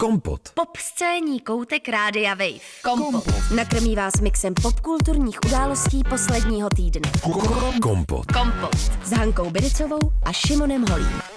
[0.00, 0.40] Kompot.
[0.54, 2.60] Pop scéní koutek Rádia Wave.
[2.82, 3.24] Kompot.
[3.54, 7.12] Nakrmí vás mixem popkulturních událostí posledního týdne.
[7.82, 8.32] Kompot.
[8.32, 8.76] Kompot.
[9.04, 11.29] S Hankou Bericovou a Šimonem Holím.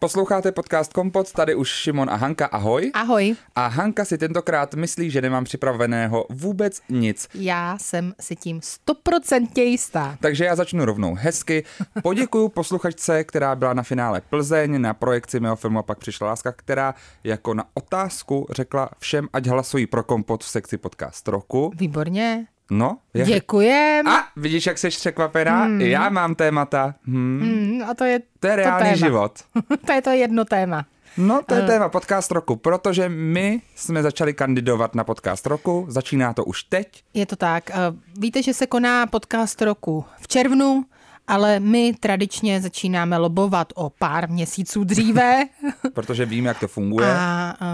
[0.00, 2.90] Posloucháte podcast Kompot, tady už Šimon a Hanka, ahoj.
[2.94, 7.28] Ahoj, A Hanka si tentokrát myslí, že nemám připraveného vůbec nic.
[7.34, 10.16] já jsem si tím stoprocentně jistá.
[10.20, 11.64] Takže já začnu rovnou hezky.
[12.02, 16.52] Poděkuju posluchačce, která byla na finále Plzeň na projekci mého filmu a pak přišla láska,
[16.52, 21.70] která jako na otázku řekla všem, ať hlasují pro kompot v sekci podcast roku.
[21.74, 22.46] Výborně.
[22.70, 23.24] No, je...
[23.24, 24.08] Děkujem.
[24.08, 25.64] A vidíš, jak jsi překvapená?
[25.64, 25.80] Hmm.
[25.80, 26.94] Já mám témata.
[27.04, 27.40] Hmm.
[27.40, 28.96] Hmm, a to je To je reálný téma.
[28.96, 29.32] život.
[29.86, 30.86] to je to jedno téma.
[31.16, 31.66] No, to je Eh.
[31.66, 37.02] téma podcast roku, protože my jsme začali kandidovat na podcast roku, začíná to už teď.
[37.14, 37.70] Je to tak.
[37.70, 37.74] Eh,
[38.18, 40.84] Víte, že se koná podcast roku v červnu,
[41.28, 45.44] ale my tradičně začínáme lobovat o pár měsíců dříve
[45.94, 47.06] protože vím, jak to funguje.
[47.10, 47.66] a uh,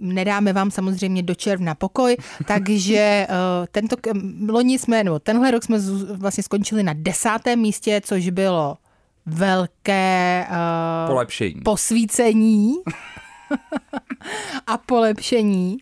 [0.00, 3.96] nedáme vám samozřejmě do června pokoj, takže uh, tento,
[4.48, 5.78] loni jsme, nebo tenhle rok jsme
[6.12, 8.76] vlastně skončili na desátém místě, což bylo
[9.26, 10.56] velké uh,
[11.06, 11.60] Polepšení.
[11.64, 12.74] posvícení
[14.66, 15.78] a polepšení,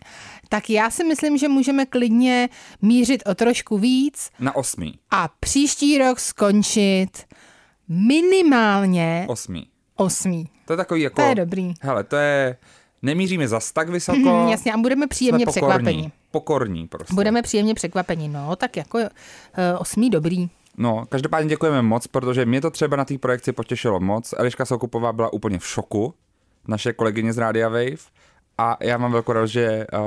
[0.49, 2.49] tak já si myslím, že můžeme klidně
[2.81, 4.99] mířit o trošku víc Na osmý.
[5.11, 7.09] a příští rok skončit
[7.89, 9.67] minimálně Osmý.
[9.95, 10.49] osmý.
[10.65, 11.15] To je takový jako...
[11.15, 11.73] To je dobrý.
[11.81, 12.57] Hele, to je...
[13.01, 14.17] Nemíříme zas tak vysoko.
[14.17, 15.67] Mhm, jasně, a budeme příjemně pokorní.
[15.69, 16.11] překvapeni.
[16.31, 17.13] Pokorní prostě.
[17.13, 19.05] Budeme příjemně překvapeni, no, tak jako uh,
[19.79, 20.49] osmý dobrý.
[20.77, 24.33] No, každopádně děkujeme moc, protože mě to třeba na té projekci potěšilo moc.
[24.37, 26.13] Eliška Soukupová byla úplně v šoku,
[26.67, 27.97] naše kolegyně z Rádia Wave.
[28.59, 29.99] A já mám velkou radost, že uh,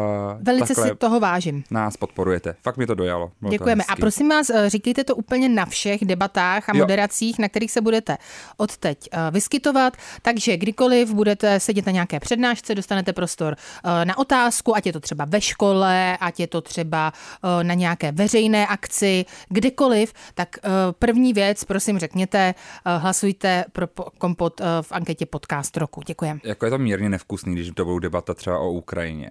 [0.42, 1.64] Velice si toho vážím.
[1.70, 2.54] nás podporujete.
[2.62, 3.32] Fakt mi to dojalo.
[3.40, 3.84] Bylo to Děkujeme.
[3.84, 4.00] A hezký.
[4.00, 6.78] prosím vás, eh, říkejte to úplně na všech debatách a Jo.
[6.80, 8.16] moderacích, na kterých se budete
[8.56, 9.96] odteď eh, vyskytovat.
[10.22, 15.00] Takže kdykoliv budete sedět na nějaké přednášce, dostanete prostor eh, na otázku, ať je to
[15.00, 17.12] třeba ve škole, ať je to třeba
[17.60, 22.54] eh, na nějaké veřejné akci, kdekoliv, tak eh, první věc, prosím řekněte,
[22.86, 26.00] eh, hlasujte pro po- kompot eh, v anketě podcast roku.
[26.06, 26.40] Děkujeme.
[26.44, 29.30] Jako je to mírně nevkusný, když to budou debata třeba o Ukrajině.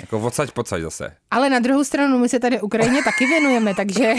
[0.00, 1.16] Jako odsaď pocať zase.
[1.30, 4.04] Ale na druhou stranu my se tady Ukrajině taky věnujeme, takže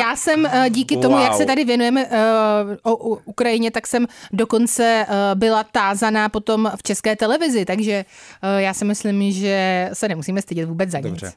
[0.00, 1.24] já jsem eh, díky tomu, Wow.
[1.24, 2.18] jak se tady věnujeme eh,
[2.82, 8.04] o Ukrajině, tak jsem dokonce eh, byla tázaná potom v české televizi, takže
[8.56, 11.26] já si myslím, že se nemusíme stydět vůbec za Dobře.
[11.26, 11.34] nic.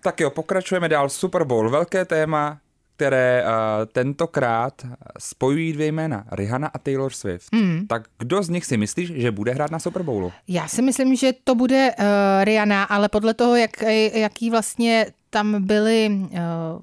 [0.00, 1.08] Tak jo, pokračujeme dál.
[1.08, 2.58] Super Bowl, velké téma,
[2.96, 3.50] které uh,
[3.92, 4.82] tentokrát
[5.18, 7.48] spojují dvě jména, Rihanna a Taylor Swift.
[7.52, 7.86] Hmm.
[7.86, 10.32] Tak kdo z nich si myslíš, že bude hrát na Super Bowlu?
[10.48, 12.04] Já si myslím, že to bude uh,
[12.44, 13.82] Rihanna, ale podle toho, jak,
[14.14, 16.38] jaký vlastně tam byly uh,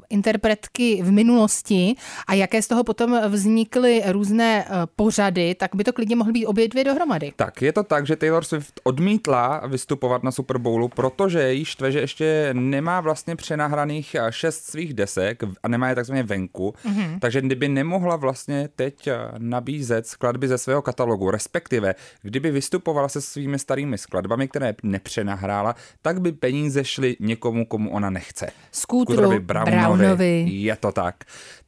[0.10, 1.96] interpretky v minulosti
[2.28, 6.46] a jaké z toho potom vznikly různé uh, pořady, tak by to klidně mohly být
[6.46, 7.34] obě dvě dohromady.
[7.36, 11.92] Tak, je to tak, že Taylor Swift odmítla vystupovat na Super Bowlu, protože jí štve,
[11.92, 17.20] že ještě nemá vlastně přenahraných eh, šest svých desek a nemá je takzvaně venku, mm-hmm.
[17.20, 23.22] takže kdyby nemohla vlastně teď eh, nabízet skladby ze svého katalogu, respektive kdyby vystupovala se
[23.22, 28.41] svými starými skladbami, které nepřenahrála, tak by peníze šly někomu, komu ona nechce.
[28.72, 29.78] Skútru Skútrovi Brownovi.
[29.78, 30.46] Brownovi.
[30.48, 31.16] Je to tak.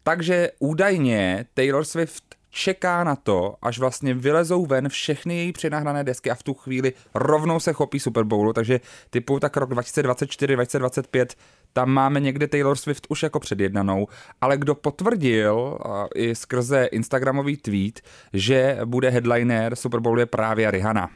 [0.04, 2.24] Takže údajně Taylor Swift
[2.54, 6.94] čeká na to, až vlastně vylezou ven všechny její přenahrané desky a v tu chvíli
[7.16, 8.80] rovnou se chopí Super Bowlu, takže
[9.10, 11.36] typu tak rok 2024, 2025
[11.74, 14.08] tam máme někde Taylor Swift už jako předjednanou,
[14.42, 18.02] ale kdo potvrdil a i skrze Instagramový tweet,
[18.34, 21.10] že bude headliner Super Bowlu je právě Rihanna.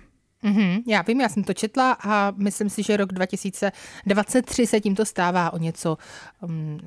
[0.44, 5.06] Mhm, já vím, já jsem to četla a myslím si, že rok 2023 se tímto
[5.06, 5.98] stává o něco
[6.42, 6.80] um,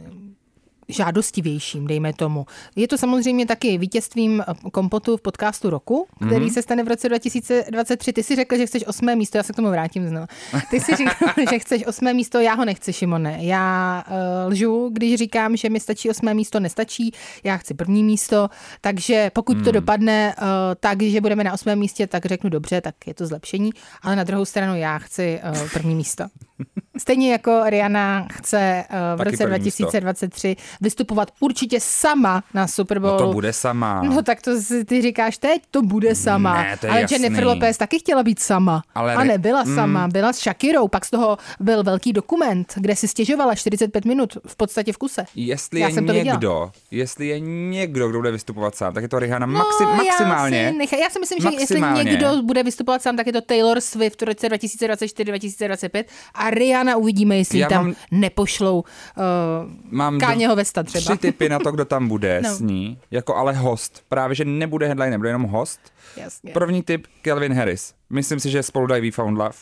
[0.91, 2.47] žádostivějším, dejme tomu.
[2.77, 6.53] Je to samozřejmě taky vítězstvím eh, kompotu v podcastu roku, který mm-hmm.
[6.53, 8.13] se stane v roce 2023.
[8.13, 10.27] Ty si řekl, že chceš osmé místo, já se k tomu vrátím znovu.
[10.71, 11.11] Ty si řekl,
[11.51, 13.39] že chceš osmé místo, já ho nechci, Šimone.
[13.41, 17.13] Já uh, lžu, když říkám, že mi stačí osmé místo, nestačí,
[17.45, 18.49] já chci první místo,
[18.81, 19.65] takže pokud mm.
[19.65, 20.45] to dopadne uh,
[20.81, 23.71] tak, že budeme na osmém místě, tak řeknu dobře, tak je to zlepšení,
[24.03, 26.25] ale na druhou stranu já chci uh, první místo.
[27.01, 29.83] Stejně jako Rihanna chce uh, v Taky roce první místo.
[29.83, 33.13] 2023 vystupovat určitě sama na Super Bowl.
[33.13, 34.03] No to bude sama.
[34.03, 36.63] No tak to si ty říkáš teď, to bude sama.
[36.63, 37.15] Ne, to je Ale jasný.
[37.15, 38.83] Jennifer Lopez taky chtěla být sama.
[38.95, 42.97] Ale a ne- nebyla sama, byla s Shakirou, pak z toho byl velký dokument, kde
[42.97, 45.25] si stěžovala 45 minut v podstatě v kuse.
[45.35, 46.35] Jestli Já je jsem to viděla.
[46.35, 50.63] někdo, jestli je někdo, kdo bude vystupovat sám, tak je to Rihanna No, maxi- maximálně.
[50.63, 52.11] Já si, nechaj, já si myslím, že jestli Maximálně.
[52.11, 56.05] někdo bude vystupovat sám, tak je to Taylor Swift v roce 2024-2025
[56.35, 61.01] a Rihanna Rihana, uvidíme, jestli Já tam mám- nepošlou uh, Mám Káněho Vesta třeba.
[61.05, 62.55] tři typy na to, kdo tam bude No.
[62.55, 64.03] s ní, jako ale host.
[64.09, 65.81] Právě, že nebude headliner, bude jenom host.
[66.17, 66.53] Jasně.
[66.53, 67.95] První typ, Kelvin Harris.
[68.11, 69.57] Myslím si, že spolu dají We Found Love.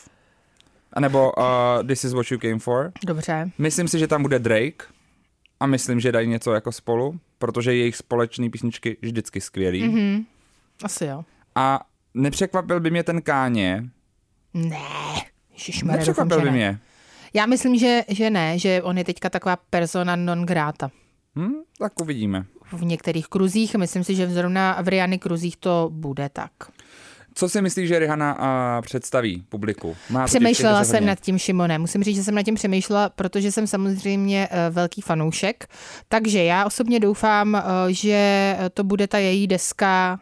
[0.93, 2.91] A nebo uh, This is what you came for.
[3.05, 3.51] Dobře.
[3.57, 4.85] Myslím si, že tam bude Drake.
[5.59, 9.83] A myslím, že dají něco jako spolu, protože jejich společné písničky vždycky skvělý.
[9.83, 9.97] Mhm.
[9.97, 10.25] Mm-hmm.
[10.83, 11.23] Asi jo.
[11.55, 11.79] A
[12.13, 13.83] nepřekvapil by mě ten Káně.
[14.53, 14.79] Ne.
[15.83, 16.51] Nepřekvapil by ne.
[16.51, 16.79] mě.
[17.33, 20.91] Já myslím, že, že ne, že on je teďka taková persona non grata
[21.35, 21.53] Hm?
[21.79, 22.45] Tak uvidíme.
[22.71, 23.75] v některých kruzích.
[23.75, 26.51] Myslím si, že zrovna v Riany kruzích to bude tak.
[27.33, 29.97] Co si myslíš, že Rihanna uh, představí publiku?
[30.09, 31.81] Má Přemýšlela jsem nad tím Šimonem.
[31.81, 35.67] Musím říct, že jsem nad tím přemýšlela, protože jsem samozřejmě eh, velký fanoušek.
[36.07, 40.19] Takže já osobně doufám, eh, že to bude ta její deska,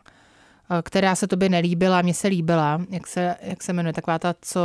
[0.81, 2.81] která se tobě nelíbila, mně se líbila.
[2.89, 3.93] Jak se, jak se jmenuje?
[3.93, 4.59] Taková ta, co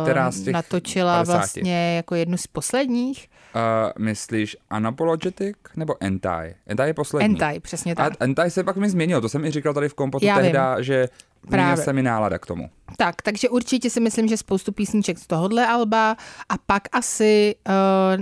[0.00, 1.32] eh, Která z těch natočila 50?
[1.32, 3.28] vlastně jako jednu z posledních.
[3.54, 6.54] Uh, myslíš Unapologetic nebo Anti?
[6.68, 7.28] Anti je poslední.
[7.28, 8.12] Entai, přesně A tak.
[8.20, 10.42] Anti se pak mi změnil, to jsem i říkal tady v kompotu Já vím.
[10.42, 11.08] tehda, že
[11.42, 11.84] měnila Právě.
[11.84, 12.70] se mi nálada k tomu.
[12.96, 16.16] Tak, takže určitě si myslím, že spoustu písniček z tohohle alba
[16.48, 17.54] a pak asi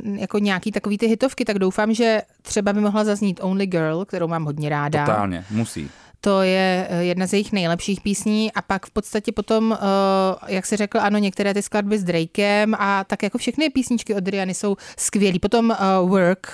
[0.07, 4.05] uh, jako nějaký takový ty hitovky, tak doufám, že třeba by mohla zaznít Only Girl,
[4.05, 5.07] kterou mám hodně ráda.
[5.07, 5.91] Totálně, musí.
[6.27, 9.77] To je eh, jedna z jejich nejlepších písní a pak v podstatě potom, uh,
[10.49, 14.29] jak se řekl, ano, některé ty skladby s Drakem a tak jako všechny písničky od
[14.29, 15.39] Riany jsou skvělý.
[15.39, 16.49] Potom uh, Work,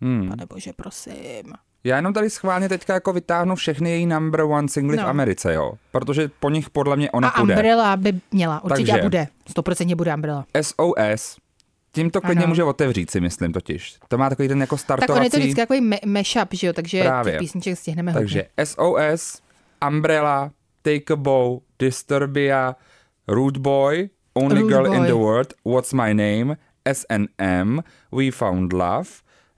[0.00, 0.28] Hmm.
[0.28, 1.52] pane bože, prosím.
[1.84, 5.08] Já jenom tady schválně teďka jako vytáhnu všechny její number one singly v No.
[5.08, 5.72] Americe, jo.
[5.92, 7.54] Protože po nich podle mě ona a půjde.
[7.54, 9.26] Umbrella by měla, určitě Takže- bude.
[9.50, 10.44] Stoprocentně bude Umbrella.
[10.62, 11.36] SOS,
[11.96, 12.48] tím to klidně Ano.
[12.48, 13.96] může otevřít, si myslím totiž.
[14.08, 15.18] To má takový ten jako Tak startovací...
[15.18, 17.32] on je to vždycky takový me- mashup, že jo, takže Právě.
[17.32, 18.66] těch písniček stihneme Takže hodně.
[18.66, 19.42] SOS,
[19.88, 20.50] Umbrella,
[20.82, 22.76] Take a Bow, Disturbia,
[23.28, 25.06] Rude Boy, Only Rude Girl in Boy.
[25.06, 26.56] the World, What's My Name,
[26.92, 27.80] SNM,
[28.12, 29.08] We Found Love,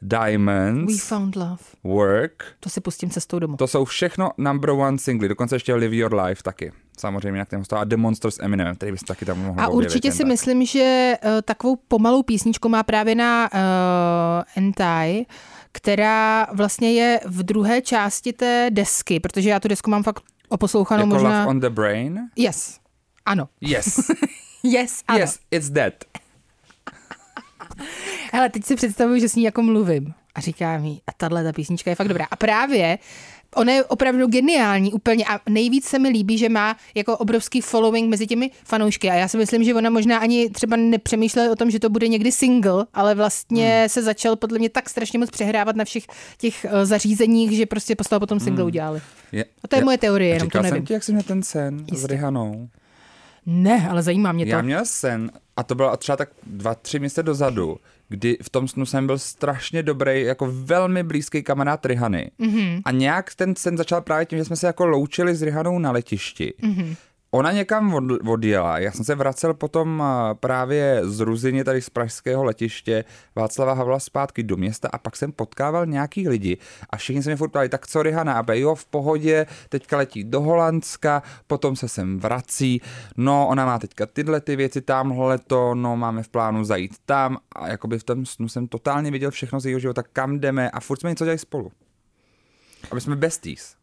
[0.03, 1.59] Diamonds, We found love.
[1.85, 2.45] Work.
[2.61, 3.57] To si pustím cestou domů.
[3.57, 6.73] To jsou všechno number one singly, dokonce ještě Live Your Life taky.
[6.99, 7.79] Samozřejmě, jak ten hostel.
[7.79, 10.27] A The Monsters Eminem, který bys taky tam mohl A určitě si tak.
[10.27, 13.59] myslím, že uh, takovou pomalou písničku má právě na uh,
[14.57, 15.27] Entai,
[15.73, 21.03] která vlastně je v druhé části té desky, protože já tu desku mám fakt oposlouchanou
[21.03, 21.39] Jako možná...
[21.39, 22.21] Love on the Brain?
[22.37, 22.79] Yes.
[23.27, 23.49] Ano.
[23.61, 24.11] Yes.
[24.63, 25.19] Yes, ano.
[25.19, 25.95] yes, it's that.
[28.33, 30.15] Hele, teď si představuju, že s ní jako mluvím.
[30.35, 32.27] A říká mi, a tahle ta písnička je fakt dobrá.
[32.31, 32.99] A právě
[33.57, 38.11] ona je opravdu geniální úplně a nejvíc se mi líbí, že má jako obrovský following
[38.11, 41.71] mezi těmi fanoušky a já si myslím, že ona možná ani třeba nepřemýšlela o tom,
[41.71, 43.89] že to bude někdy single, ale vlastně hmm.
[43.89, 46.05] se začal podle mě tak strašně moc přehrávat na všech
[46.39, 48.67] těch uh, zařízeních, že prostě postavu potom single hmm.
[48.67, 49.01] udělali.
[49.33, 50.77] Je, A to je moje teorie, jenom to nevím.
[50.77, 52.07] jsem ti, jak jsem měl ten sen s Jistě.
[52.07, 52.69] Rihanou.
[53.51, 54.51] Ne, ale zajímá mě to.
[54.51, 57.77] Já měl sen, a to bylo třeba tak dva, tři měsíce dozadu,
[58.09, 62.31] kdy v tom snu jsem byl strašně dobrý, jako velmi blízký kamarád Rihany.
[62.39, 62.57] Mhm.
[62.57, 62.83] Mm-hmm.
[62.85, 65.91] A nějak ten sen začal právě tím, že jsme se jako loučili s Rihanou na
[65.91, 66.55] letišti.
[66.63, 66.97] Mm-hmm.
[67.31, 70.03] Ona někam od, odjela, já jsem se vracel potom
[70.41, 73.05] právě z Ruzině, tady z pražského letiště
[73.37, 76.59] Václava Havla zpátky do města a pak jsem potkával nějaký lidi
[76.91, 80.25] a všichni se mě furt ptali, tak co Rihana, a jo, v pohodě, teďka letí
[80.25, 82.83] do Holandska, potom se sem vrací,
[83.17, 87.39] no ona má teďka tyhle ty věci, tamhle to, no máme v plánu zajít tam
[87.53, 90.81] a jakoby v tom snu jsem totálně viděl všechno z jejího života, kam jdeme a
[90.81, 91.73] furt jsme něco dělali spolu.
[92.91, 93.78] Aby jsme besties.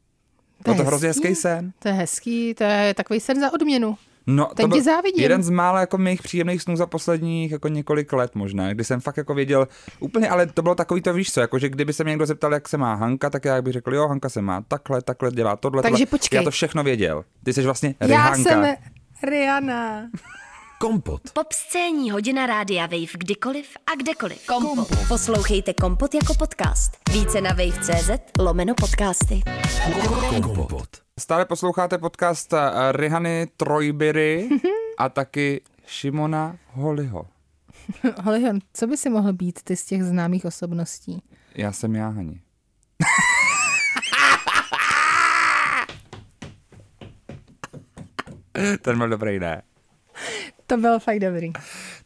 [0.64, 1.36] To je to hrozně hezký.
[1.36, 1.72] sen.
[1.80, 3.98] To je hezký, to je takový sen za odměnu.
[4.28, 5.24] No, Ten to byl závidím.
[5.24, 9.00] jeden z mála jako mých příjemných snů za posledních jako několik let možná, kdy jsem
[9.02, 9.68] fakt jako věděl
[10.00, 12.54] úplně, ale to bylo takový to víš co, jako že kdyby se mě někdo zeptal,
[12.54, 15.56] jak se má Hanka, tak já bych řekl, jo, Hanka se má takhle, takhle dělá
[15.56, 16.20] tohle, Takže tohle.
[16.20, 16.38] počkej.
[16.38, 17.24] Já to všechno věděl.
[17.44, 18.50] Ty jsi vlastně Já Rihanka.
[18.52, 18.76] jsem
[19.30, 20.02] Rihanna.
[20.80, 21.22] Kompot.
[21.34, 24.48] Pop scéní hodina rádia Wave kdykoliv a kdekoliv.
[24.48, 24.88] Kompot.
[25.08, 26.92] Poslouchejte Kompot jako podcast.
[27.14, 29.42] Více na wave.cz lomeno podcasty.
[31.20, 32.60] Stále posloucháte podcast eh,
[32.92, 34.50] Rihany Trojbyry
[34.98, 37.28] a taky Šimona Holiho.
[38.24, 41.22] Holion, co by si mohl být ty z těch známých osobností?
[41.56, 42.42] Já jsem já, Hani.
[48.82, 49.62] Ten byl dobrý, ne?
[50.68, 51.52] To bylo fakt dobrý.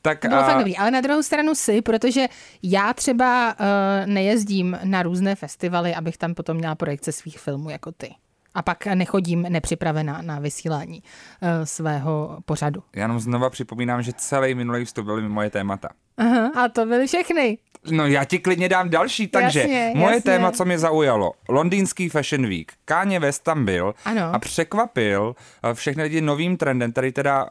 [0.01, 2.25] Tak To bylo a- fakt dobrý, ale na druhou stranu si, protože
[2.63, 3.65] já třeba uh,
[4.05, 8.15] nejezdím na různé festivaly, abych tam potom měla projekce svých filmů jako ty.
[8.55, 12.83] A pak nechodím nepřipravená na vysílání uh, svého pořadu.
[12.95, 15.89] Já jenom znova připomínám, že celý minulý vstup byly moje témata.
[16.17, 17.57] Aha, a to byly všechny.
[17.91, 20.31] No já ti klidně dám další, takže Jasně, moje jasně.
[20.31, 22.71] téma, co mě zaujalo, londýnský Fashion Week.
[22.85, 24.21] Kanye West tam byl Ano.
[24.35, 27.49] a překvapil eh, všechny lidi novým trendem, který teda uh,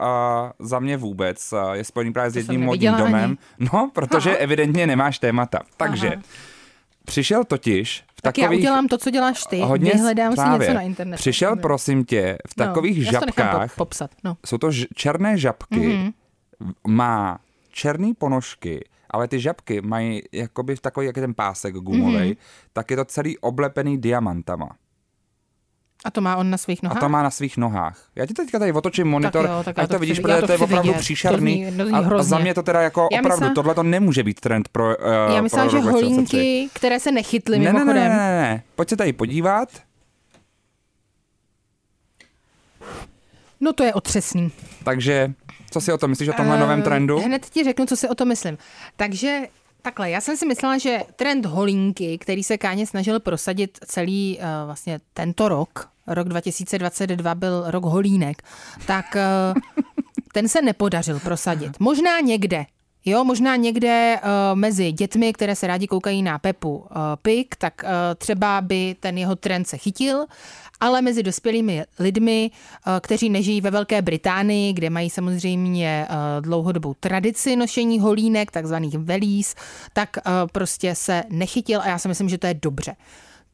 [0.59, 3.15] za mě vůbec uh, je spojený právě s jsem jedním modním domem.
[3.59, 3.69] ani.
[3.73, 4.39] No, protože Aha.
[4.39, 5.59] evidentně nemáš témata.
[5.77, 6.21] Takže Aha.
[7.05, 8.59] přišel totiž v Tak já takových...
[8.59, 9.59] udělám to, co děláš ty.
[9.59, 10.59] hodně Vyhledám si právě.
[10.59, 11.19] něco na internetu.
[11.19, 11.61] Přišel, No.
[11.61, 14.11] prosím tě, v takových no, já si to nechám žabkách, po- popsat.
[14.23, 14.37] No.
[14.45, 16.11] jsou to ž- černé žabky, Mhm.
[16.87, 17.39] má
[17.71, 22.33] černý ponožky, ale ty žabky mají jakoby v takový, jak je ten pásek gumový, Mhm.
[22.73, 24.69] tak je to celý oblepený diamantama.
[26.05, 26.99] A to má on na svých A nohách?
[26.99, 28.07] to má na svých nohách.
[28.15, 30.51] Já ti teďka tady otočím monitor, jo, tak ať to to vidíš, protože to to
[30.51, 30.99] je opravdu vidět.
[30.99, 31.65] příšerný.
[31.65, 33.75] To zní- to zní a, a za mě to teda jako Já opravdu, myslela- tohle
[33.75, 34.91] to nemůže být trend pro uh,
[35.35, 35.91] Já pro že rok 2023.
[35.91, 38.03] holínky, které se nechytly ne, ne, ne, mimochodem.
[38.09, 39.69] ne, ne, ne, pojď se tady podívat.
[43.61, 44.51] No to je otřesný.
[44.83, 45.33] Takže,
[45.71, 47.19] co si o tom myslíš, o tomhle novém Eh, trendu?
[47.19, 48.57] Hned ti řeknu, co si o to myslím.
[48.95, 49.39] Takže
[49.81, 54.45] takhle, já jsem si myslela, že trend holínky, který se Káně snažil prosadit celý uh,
[54.65, 58.41] vlastně tento rok, rok 2022 byl rok holínek,
[58.85, 59.81] tak uh,
[60.33, 61.79] ten se nepodařil prosadit.
[61.79, 62.65] Možná někde,
[63.05, 64.29] Jo, možná někde uh,
[64.59, 66.85] mezi dětmi, které se rádi koukají na Pepu uh,
[67.21, 70.25] Pig, tak uh, třeba by ten jeho trend se chytil,
[70.79, 72.51] ale mezi dospělými lidmi,
[72.87, 78.97] uh, kteří nežijí ve Velké Británii, kde mají samozřejmě uh, dlouhodobou tradici nošení holínek, takzvaných
[78.97, 79.55] velís,
[79.93, 82.95] tak uh, prostě se nechytil a já si myslím, že to je dobře.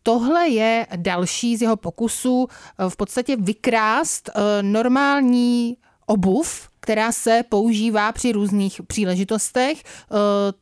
[0.08, 7.44] Tohle je další z jeho pokusů eh, v podstatě vykrást eh, normální obuv, která se
[7.50, 9.84] používá při různých příležitostech.
[9.84, 10.16] Eh,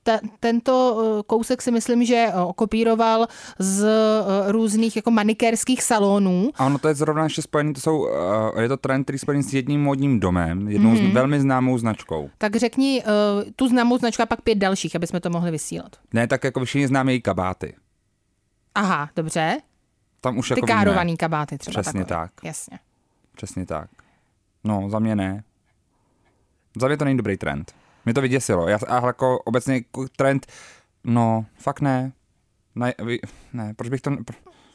[0.03, 0.73] te- Tento
[1.19, 3.27] eh, kousek si myslím, že eh, kopíroval
[3.59, 3.87] z
[4.47, 6.49] různých jako manikérských salonů.
[6.55, 8.07] A ono to je zrovna ještě spojený, to jsou,
[8.59, 10.99] je to trend, který je spojený s jedním modním domem, jednou Mhm.
[10.99, 11.11] mm-hmm.
[11.11, 12.29] z velmi známou značkou.
[12.37, 13.03] Tak řekni
[13.55, 15.95] tu známou značku a pak pět dalších, aby jsme to mohli vysílat.
[16.13, 17.75] Ne, tak jako všichni známe její kabáty.
[18.75, 19.57] Aha, dobře.
[20.21, 21.17] Tam už Ty jako károvaný víme.
[21.17, 21.81] kabáty třeba.
[21.81, 22.21] Přesně takové.
[22.27, 22.31] tak.
[22.43, 22.79] Jasně.
[23.35, 23.89] Přesně tak.
[24.63, 25.43] No, za mě ne.
[26.81, 27.71] Za mě to není dobrý trend.
[28.05, 28.67] Mě to vyděsilo.
[28.67, 30.45] Já, a jako obecně jako trend,
[31.03, 32.11] no, fakt ne.
[32.75, 32.93] Ne,
[33.53, 34.11] ne proč bych to...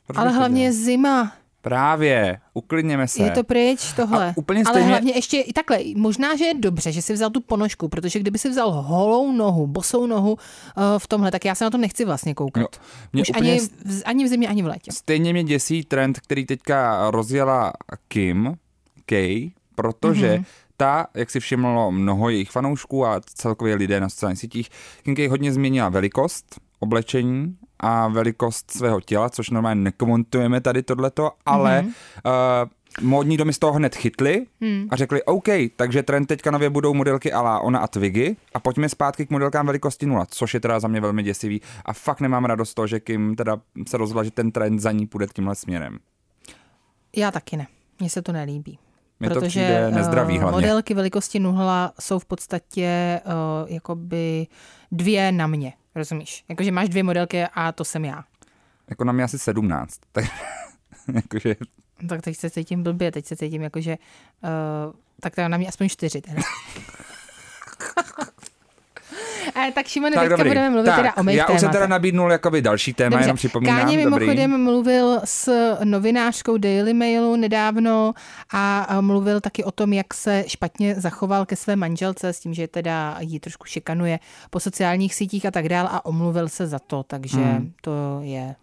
[0.07, 0.85] Proč Ale bych to hlavně je dělal?
[0.85, 1.33] zima.
[1.62, 3.23] Právě, uklidněme se.
[3.23, 4.28] Je to pryč, tohle.
[4.28, 7.31] A úplně Ale stejně- hlavně ještě i takhle, možná, že je dobře, že si vzal
[7.31, 10.38] tu ponožku, protože kdyby si vzal holou nohu, bosou nohu uh,
[10.99, 12.62] v tomhle, tak já se na to nechci vlastně koukat.
[12.62, 12.69] No,
[13.12, 14.93] mě Už úplně ani, v, ani v zimě, ani v létě.
[14.93, 17.73] Stejně mě děsí trend, který teďka rozjela
[18.09, 18.55] Kim
[19.07, 20.37] K, protože Mhm.
[20.43, 20.47] mm-hmm.
[20.81, 24.71] Ta, jak si všimlo mnoho jejich fanoušků a celkově lidé na sociálních sítích,
[25.03, 31.33] Kim K hodně změnila velikost oblečení a velikost svého těla, což normálně nekomentujeme tady tohleto,
[31.47, 31.91] ale Mhm.
[32.25, 32.63] mm-hmm.
[33.03, 34.87] uh, módní domy z toho hned chytli Hmm.
[34.91, 35.45] a řekli OK,
[35.77, 39.67] takže trend teďka nově budou modelky ala ona a Twiggy a pojďme zpátky k modelkám
[39.67, 42.87] velikosti 0, což je teda za mě velmi děsivý a fakt nemám radost z toho,
[42.87, 45.99] že Kim teda se rozhodla, že ten trend za ní půjde tímhle směrem.
[47.17, 47.67] Já taky ne.
[48.01, 48.79] Mně se to nelíbí.
[49.19, 50.57] To protože přijde nezdravý eh, hlavně.
[50.57, 54.47] modelky velikosti nuhla jsou v podstatě uh, jakoby
[54.93, 55.73] dvě na mě.
[55.95, 56.45] Rozumíš?
[56.49, 58.25] Jakože máš dvě modelky a to jsem já.
[58.91, 60.25] Jako na mě asi 17, tak
[61.15, 61.57] jakože
[62.09, 63.97] Tak teď se cítím blbě, teď se cítím jakože,
[64.43, 66.21] uh, tak to na mě aspoň čtyři.
[66.21, 66.43] Teda.
[69.75, 70.51] Tak Šimone, tak teďka dobrý.
[70.51, 73.37] budeme mluvit tak, teda o mých já už jsem teda nabídnul jakoby další téma, jenom
[73.37, 73.81] připomínám.
[73.81, 74.27] Káně dobrý.
[74.27, 75.53] mimochodem mluvil s
[75.85, 78.13] novinářkou Daily Mailu nedávno
[78.53, 82.69] a mluvil taky o tom, jak se špatně zachoval ke své manželce s tím, že
[82.69, 84.19] teda ji trošku šikanuje
[84.51, 87.73] po sociálních sítích a tak dál a omluvil se za to, takže Hmm.
[87.81, 88.55] to je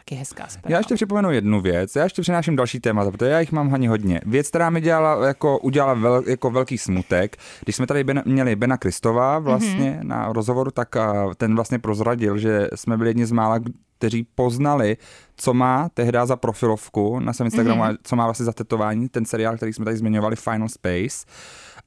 [0.00, 0.72] taky hezká zpráva.
[0.72, 3.86] Já ještě připomenu jednu věc, já ještě přináším další témata, protože já jich mám hani
[3.86, 4.20] hodně.
[4.26, 8.56] Věc, která mi dělala, jako, udělala vel, jako velký smutek, když jsme tady ben, měli
[8.56, 10.06] Bena Kristova vlastně mm-hmm.
[10.06, 13.60] na rozhovoru, tak a, ten vlastně prozradil, že jsme byli jedni z mála,
[13.98, 14.96] kteří poznali,
[15.36, 17.94] co má tehdy za profilovku na svém Instagramu, mm-hmm.
[17.94, 21.26] a co má vlastně za tetování, ten seriál, který jsme tady zmiňovali, Final Space.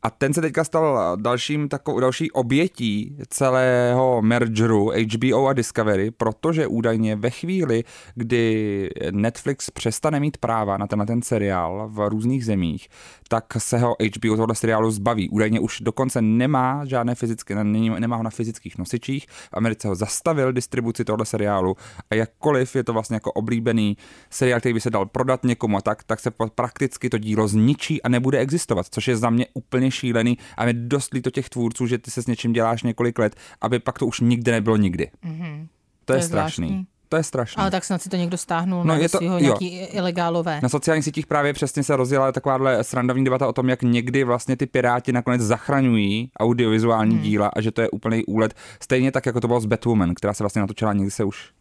[0.06, 6.68] A ten se teďka stal dalším takovou, další obětí celého mergeru HBO a Discovery, protože
[6.68, 7.84] údajně ve chvíli,
[8.16, 12.88] kdy Netflix přestane mít práva na tenhle ten seriál v různých zemích,
[13.28, 15.30] tak se ho HBO tohle seriálu zbaví.
[15.30, 19.28] Údajně už dokonce nemá žádné fyzické, nemá ho na fyzických nosičích.
[19.28, 21.76] V Americe ho zastavil distribuci tohle seriálu
[22.12, 23.98] a jakkoliv je to vlastně jako oblíbený
[24.30, 28.02] seriál, který by se dal prodat někomu a tak, tak se prakticky to dílo zničí
[28.02, 31.88] a nebude existovat, což je za mě úplně šílený a mě dost líto těch tvůrců,
[31.88, 35.12] že ty se s něčím děláš několik let, aby pak to už nikde nebylo nikdy.
[35.24, 35.68] Mhm.
[36.06, 36.68] To, To je, je strašný.
[36.68, 36.88] zvláštní.
[37.10, 37.62] to je strašné.
[37.62, 39.88] Ale tak snad si to někdo stáhnul, no, je to, nějaký jo.
[39.92, 40.60] ilegálové.
[40.64, 44.58] Na sociálních sítích právě přesně se rozjela takováhle srandovní debata o tom, jak někdy vlastně
[44.58, 47.24] ty piráti nakonec zachraňují audiovizuální hmm.
[47.24, 48.54] díla a že to je úplný úlet.
[48.84, 51.52] Stejně tak, jako to bylo s Batwoman, která se vlastně natočila, někdy se už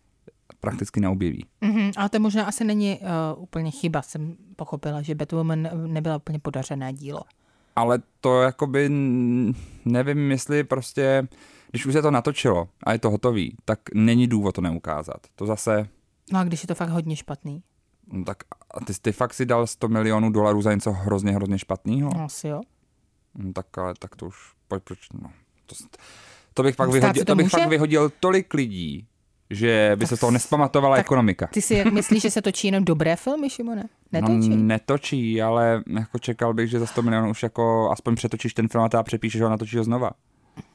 [0.61, 1.45] prakticky neobjeví.
[1.63, 6.39] Mm-hmm, ale to možná asi není uh, úplně chyba, jsem pochopila, že Batwoman nebyla úplně
[6.39, 7.21] podařené dílo.
[7.77, 8.89] Ale to jakoby,
[9.85, 11.29] nevím, jestli prostě,
[11.71, 15.27] když už se to natočilo a je to hotový, tak není důvod to neukázat.
[15.35, 15.89] To zase...
[16.33, 17.63] No a když je to fakt hodně špatný?
[18.13, 18.39] No tak
[18.75, 22.11] a ty, ty fakt si dal 100 milionů dolarů za něco hrozně, hrozně špatného?
[22.15, 22.61] No asi jo.
[23.35, 24.37] No tak ale tak to už,
[24.69, 25.31] pojď, proč, no.
[25.67, 25.75] To,
[26.55, 29.07] to bych, fakt vyhodil, to, to bych fakt vyhodil tolik lidí,
[29.53, 31.47] že by tak, se toho nespamatovala ekonomika.
[31.47, 33.85] Ty si myslíš, že se točí jenom dobré filmy, Šimone?
[34.13, 34.49] Netočí?
[34.49, 38.69] No, netočí, ale jako čekal bych, že za 100 milionů už jako aspoň přetočíš ten
[38.69, 40.11] film a ta přepíšeš ho a natočíš ho znova.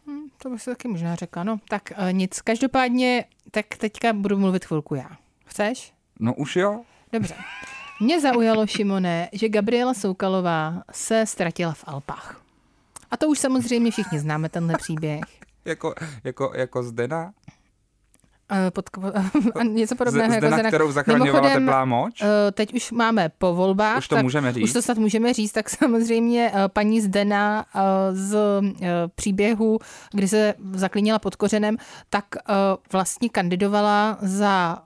[0.08, 1.44] Hmm, to bych se taky možná řekla.
[1.44, 2.42] No, tak uh, nic.
[2.42, 5.10] Každopádně, tak teďka budu mluvit chvilku já.
[5.46, 5.94] Chceš?
[6.20, 6.82] No už jo.
[7.14, 7.36] Dobře.
[8.00, 12.42] Mě zaujalo, Šimone, že Gabriela Soukalová se ztratila v Alpách.
[13.12, 15.22] A to už samozřejmě všichni známe, tenhle příběh.
[15.66, 15.94] jako,
[16.24, 17.34] jako, jako Zdena?
[18.52, 18.90] Eh, pod,
[19.64, 20.32] něco podobného.
[20.32, 22.22] Z, jako Zdena, kterou zachraňovala teplá moč?
[22.22, 23.98] Eh, teď už máme po volbách.
[23.98, 24.64] Už to tak, můžeme říct.
[24.64, 27.66] Už to snad můžeme říct, tak samozřejmě eh, paní Zdena
[28.12, 28.38] z
[29.16, 29.80] příběhu,
[30.14, 31.78] kdy se zaklínila pod kořenem,
[32.10, 32.26] tak
[32.92, 34.78] vlastně kandidovala za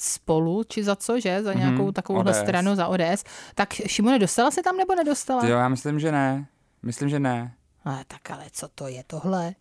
[0.00, 1.42] spolu, či za co, že?
[1.42, 2.40] Za nějakou mm-hmm, takovouhle ODS.
[2.40, 3.24] stranu, za ODS.
[3.54, 5.46] Tak Šimone, dostala se tam nebo nedostala?
[5.46, 6.46] Jo, já myslím, že ne.
[6.82, 7.54] Myslím, že ne.
[7.84, 9.54] Ale tak ale co to je tohle?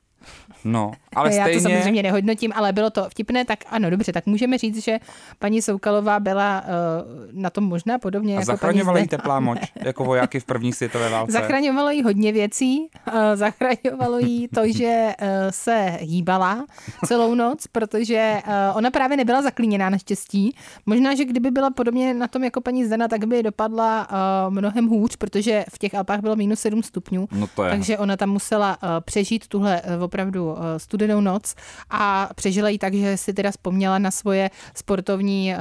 [0.63, 1.61] No, ale Já stejně...
[1.61, 4.99] to samozřejmě nehodnotím, ale bylo to vtipné, tak ano, dobře, tak můžeme říct, že
[5.39, 9.59] paní Soukalová byla uh, na tom možná podobně A jako zachraňovala paní jí teplá moč,
[9.75, 11.31] jako vojáky v první světové válce.
[11.31, 16.65] Zachraňovalo jí hodně věcí, uh, zachraňovalo jí to, že uh, se hýbala
[17.05, 20.55] celou noc, protože uh, ona právě nebyla zaklíněná naštěstí.
[20.85, 24.87] Možná, že kdyby byla podobně na tom jako paní Zdena, tak by dopadla uh, mnohem
[24.87, 27.69] hůř, protože v těch Alpách bylo minus 7 stupňů, no to je.
[27.69, 31.55] takže ona tam musela uh, přežít tuhle uh, opravdu eh, studenou noc
[31.89, 35.57] a přežila ji tak, že si teda vzpomněla na svoje sportovní, eh,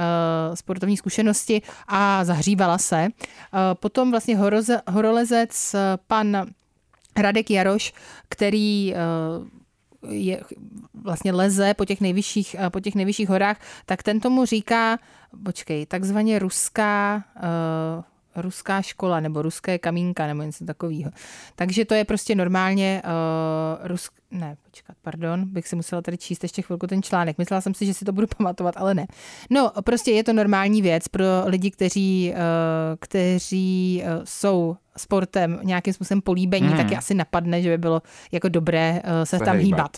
[0.57, 3.05] sportovní zkušenosti a zahřívala se.
[3.05, 3.09] Eh,
[3.77, 4.37] potom vlastně
[4.89, 5.75] horolezec
[6.07, 6.49] pan
[7.17, 7.93] Radek Jaroš,
[8.29, 8.93] který
[10.09, 10.41] je,
[10.93, 14.99] vlastně leze po těch, nejvyšších, po těch nejvyšších horách, tak ten tomu říká,
[15.43, 17.23] počkej, takzvaně ruská
[18.41, 21.11] ruská škola nebo ruské kamínka nebo něco takového.
[21.55, 24.13] Takže to je prostě normálně uh, rusk...
[24.31, 27.37] Ne, počkat, pardon, bych si musela tady číst ještě chvilku ten článek.
[27.37, 29.07] Myslela jsem si, že si to budu pamatovat, ale ne.
[29.49, 32.37] No, prostě je to normální věc pro lidi, kteří, uh,
[32.99, 36.77] kteří uh, jsou sportem nějakým způsobem políbení, hmm.
[36.77, 39.97] taky asi napadne, že by bylo jako dobré uh, se, se tam hýbat.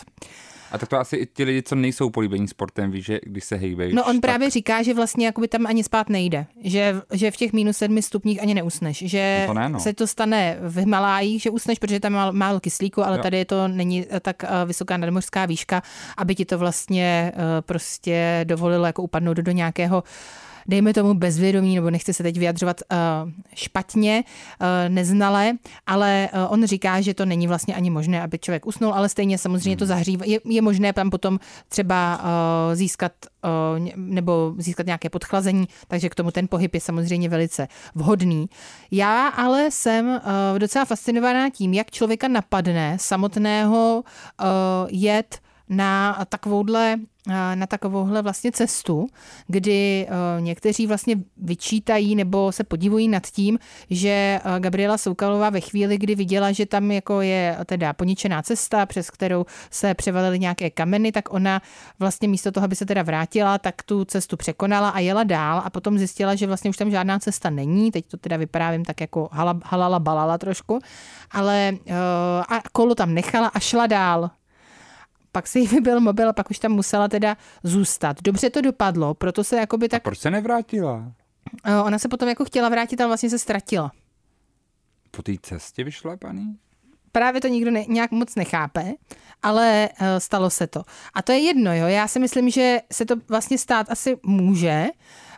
[0.72, 3.56] A tak to asi i ti lidi, co nejsou políbení sportem, ví, že když se
[3.56, 3.94] hejbejí.
[3.94, 4.20] No on tak...
[4.20, 6.46] právě říká, že vlastně jakoby tam ani spát nejde.
[6.64, 9.02] Že, že v těch minus sedmi stupních ani neusneš.
[9.06, 9.80] Že no to ne, no.
[9.80, 13.22] se to stane v Himalájích, že usneš, protože tam má málo kyslíku, ale jo.
[13.22, 15.82] tady to není tak eh, vysoká nadmořská výška,
[16.16, 20.02] aby ti to vlastně eh, prostě dovolilo jako upadnout do, do nějakého uh,
[20.68, 24.24] dejme tomu bezvědomí, nebo nechci se teď vyjadřovat uh, špatně,
[24.60, 25.52] uh, neznale,
[25.86, 29.38] ale uh, on říká, že to není vlastně ani možné, aby člověk usnul, ale stejně
[29.38, 29.88] samozřejmě to hmm.
[29.88, 30.24] zahřívá.
[30.26, 32.20] Je, je možné tam potom třeba
[32.74, 33.12] získat
[33.96, 38.46] nebo získat nějaké podchlazení, takže k tomu ten pohyb je samozřejmě velice vhodný.
[38.90, 40.20] Já ale jsem
[40.58, 44.04] docela fascinovaná tím, jak člověka napadne samotného
[44.90, 46.96] jet na takovouhle
[47.54, 49.06] na takovouhle vlastně cestu,
[49.46, 50.06] kdy
[50.40, 53.58] někteří vlastně vyčítají nebo se podivují nad tím,
[53.90, 59.10] že Gabriela Soukalová ve chvíli, kdy viděla, že tam jako je teda poničená cesta, přes
[59.10, 61.62] kterou se převalily nějaké kameny, tak ona
[61.98, 65.70] vlastně místo toho, aby se teda vrátila, tak tu cestu překonala a jela dál a
[65.70, 67.90] potom zjistila, že vlastně už tam žádná cesta není.
[67.90, 69.28] Teď to teda vyprávím tak jako
[69.64, 70.78] halala balala trošku,
[71.30, 71.72] ale
[72.48, 74.30] a kolo tam nechala a šla dál
[75.32, 78.22] pak se jí vybil mobil a pak už tam musela teda zůstat.
[78.22, 80.02] Dobře to dopadlo, proto se jakoby tak...
[80.02, 81.12] A proč se nevrátila?
[81.84, 83.92] Ona se potom jako chtěla vrátit, ale vlastně se ztratila.
[85.10, 86.56] Po té cestě vyšla paní?
[87.12, 88.92] Právě to nikdo ne, nějak moc nechápe,
[89.42, 90.82] ale uh, stalo se to.
[91.14, 91.86] A to je jedno, jo.
[91.86, 94.86] Já si myslím, že se to vlastně stát asi může.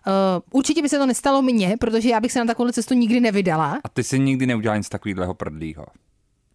[0.07, 0.13] Uh,
[0.51, 3.81] určitě by se to nestalo mně, protože já bych se na takovou cestu nikdy nevydala.
[3.85, 5.87] A ty si nikdy neudělala nic takového prdlýho?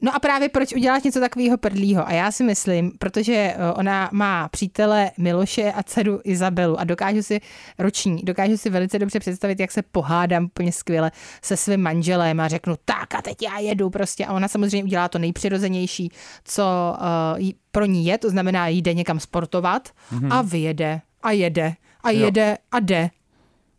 [0.02, 2.08] No a právě proč udělat něco takového prdlího?
[2.08, 7.24] A já si myslím, protože eh, ona má přítele Miloše a dceru Izabelu a dokážu
[7.24, 7.42] si
[7.80, 12.48] roční, dokážu si velice dobře představit, jak se pohádám úplně skvěle se svým manželem a
[12.48, 16.12] řeknu tak a teď já jedu prostě a ona samozřejmě udělá to nejpřirozenější,
[16.44, 16.96] co
[17.40, 20.34] uh, pro ní je, to znamená jde někam sportovat mm-hmm.
[20.34, 22.56] a vyjede a jede a jede jo.
[22.72, 23.10] a jde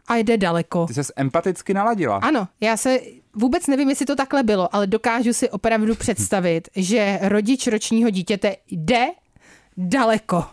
[0.08, 0.86] a jde daleko.
[0.86, 2.16] Ty se empaticky naladila.
[2.16, 3.00] Ano, já se
[3.34, 8.56] vůbec nevím, jestli to takhle bylo, ale dokážu si opravdu představit, že rodič ročního dítěte
[8.70, 9.06] jde
[9.76, 10.44] daleko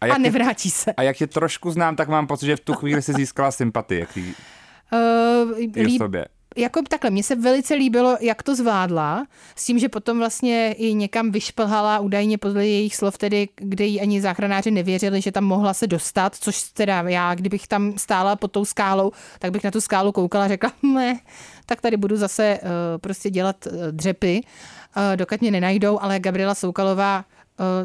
[0.00, 0.92] a, a nevrátí se.
[0.92, 4.00] A jak tě trošku znám, tak mám pocit, že v tu chvíli si získala sympatii.
[4.00, 4.34] Jaký...
[4.92, 9.88] Uh, líb, sobě jako takhle, mně se velice líbilo, jak to zvládla, s tím, že
[9.88, 15.20] potom vlastně i někam vyšplhala, údajně podle jejich slov tedy, kde jí ani záchranáři nevěřili,
[15.20, 19.52] že tam mohla se dostat, což teda já, kdybych tam stála pod tou skálou, tak
[19.52, 21.20] bych na tu skálu koukala a řekla, ne,
[21.66, 22.68] tak tady budu zase uh,
[23.00, 24.40] prostě dělat uh, dřepy,
[24.96, 27.24] uh, dokud mě nenajdou, ale Gabriela Soukalová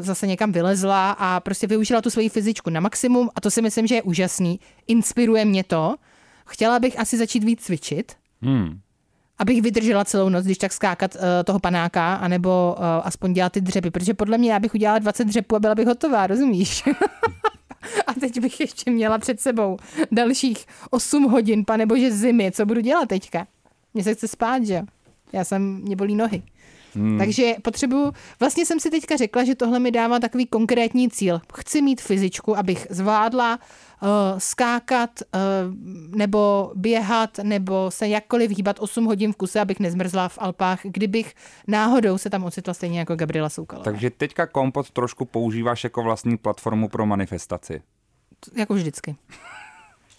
[0.00, 3.86] zase někam vylezla a prostě využila tu svoji fyzičku na maximum a to si myslím,
[3.86, 4.60] že je úžasný.
[4.86, 5.94] Inspiruje mě to.
[6.46, 8.80] Chtěla bych asi začít víc cvičit, Hmm.
[9.38, 13.60] Abych vydržela celou noc, když tak skákat uh, toho panáka, anebo uh, aspoň dělat ty
[13.60, 16.84] dřepy, protože podle mě já bych udělala 20 dřepů a byla bych hotová, rozumíš?
[18.06, 19.76] a teď bych ještě měla před sebou
[20.12, 23.46] dalších 8 hodin, panebože zimy, co budu dělat teďka?
[23.94, 24.82] Mně se chce spát, že
[25.32, 26.42] Já jsem, mě bolí nohy.
[26.94, 27.18] Hmm.
[27.18, 31.40] Takže potřebuju, vlastně jsem si teďka řekla, že tohle mi dává takový konkrétní cíl.
[31.54, 33.58] Chci mít fyzičku, abych zvládla
[34.02, 35.40] uh, skákat uh,
[36.18, 41.34] nebo běhat nebo se jakkoliv hýbat 8 hodin v kuse, abych nezmrzla v Alpách, kdybych
[41.66, 43.84] náhodou se tam ocitla stejně jako Gabriela Soukala.
[43.84, 47.82] Takže teďka Kompot trošku používáš jako vlastní platformu pro manifestaci.
[48.56, 49.16] Jako vždycky.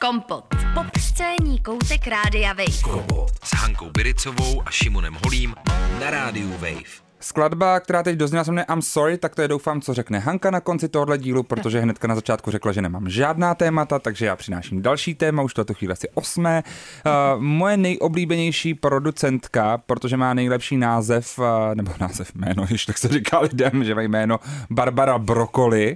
[0.01, 0.45] Kompot.
[0.73, 2.81] Pop scéní koutek Rádia Wave.
[2.83, 5.55] Kompot s Hankou Biricovou a Šimonem Holím
[5.99, 7.11] na Rádiu Wave.
[7.19, 10.51] Skladba, která teď dozněla se mne I'm sorry, tak to je doufám, co řekne Hanka
[10.51, 14.35] na konci tohohle dílu, protože hnedka na začátku řekla, že nemám žádná témata, takže já
[14.35, 16.63] přináším další téma, už toto chvíli asi osmé.
[17.05, 23.07] Uh, moje nejoblíbenější producentka, protože má nejlepší název, uh, nebo název jméno, když tak se
[23.07, 25.95] říká lidem, že mají jméno Barbara Broccoli,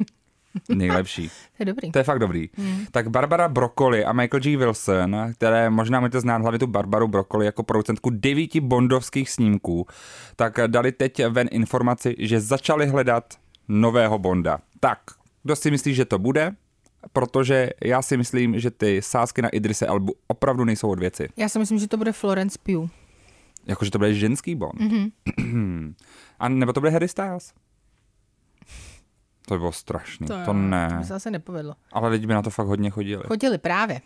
[0.69, 1.29] Nejlepší.
[1.57, 1.91] to je dobrý.
[1.91, 2.49] To je fakt dobrý.
[2.57, 2.85] Hmm.
[2.91, 4.57] Tak Barbara Broccoli a Michael G.
[4.57, 9.87] Wilson, které možná můžete znát hlavně tu Barbaru Broccoli jako producentku devíti bondovských snímků,
[10.35, 13.33] tak dali teď ven informaci, že začali hledat
[13.67, 14.59] nového Bonda.
[14.79, 14.99] Tak,
[15.43, 16.55] kdo si myslí, že to bude?
[17.13, 21.29] Protože já si myslím, že ty sásky na Idrise Albu opravdu nejsou od věci.
[21.37, 22.89] Já si myslím, že to bude Florence Pugh.
[23.67, 24.73] Jakože to bude ženský Bond.
[24.73, 25.93] Mm-hmm.
[26.39, 27.53] a nebo to bude Harry Styles.
[29.45, 30.27] To by bylo strašný.
[30.27, 30.95] To, to ne.
[30.97, 31.75] To se zase nepovedlo.
[31.93, 33.23] Ale lidi by na to fakt hodně chodili.
[33.27, 34.01] Chodili právě.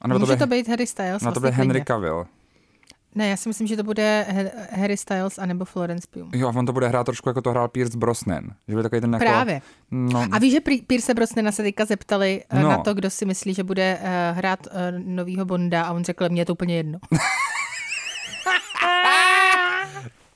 [0.00, 1.22] A Může to, by, to být Harry Styles?
[1.22, 2.26] No to bude Henry Cavill.
[3.14, 4.26] Ne, já si myslím, že to bude
[4.70, 6.28] Harry Styles anebo Florence Pugh.
[6.34, 8.44] Jo, on to bude hrát trošku jako to hrál Pierce Brosnan.
[8.68, 9.62] Že bude takový ten jako, Právě.
[9.90, 10.26] No.
[10.32, 12.68] A víš, že Pierce Brosnana se teďka zeptali eh, no.
[12.68, 16.28] na to, kdo si myslí, že bude uh, hrát uh, novýho Bonda a on řekl,
[16.28, 16.98] mně je to úplně jedno.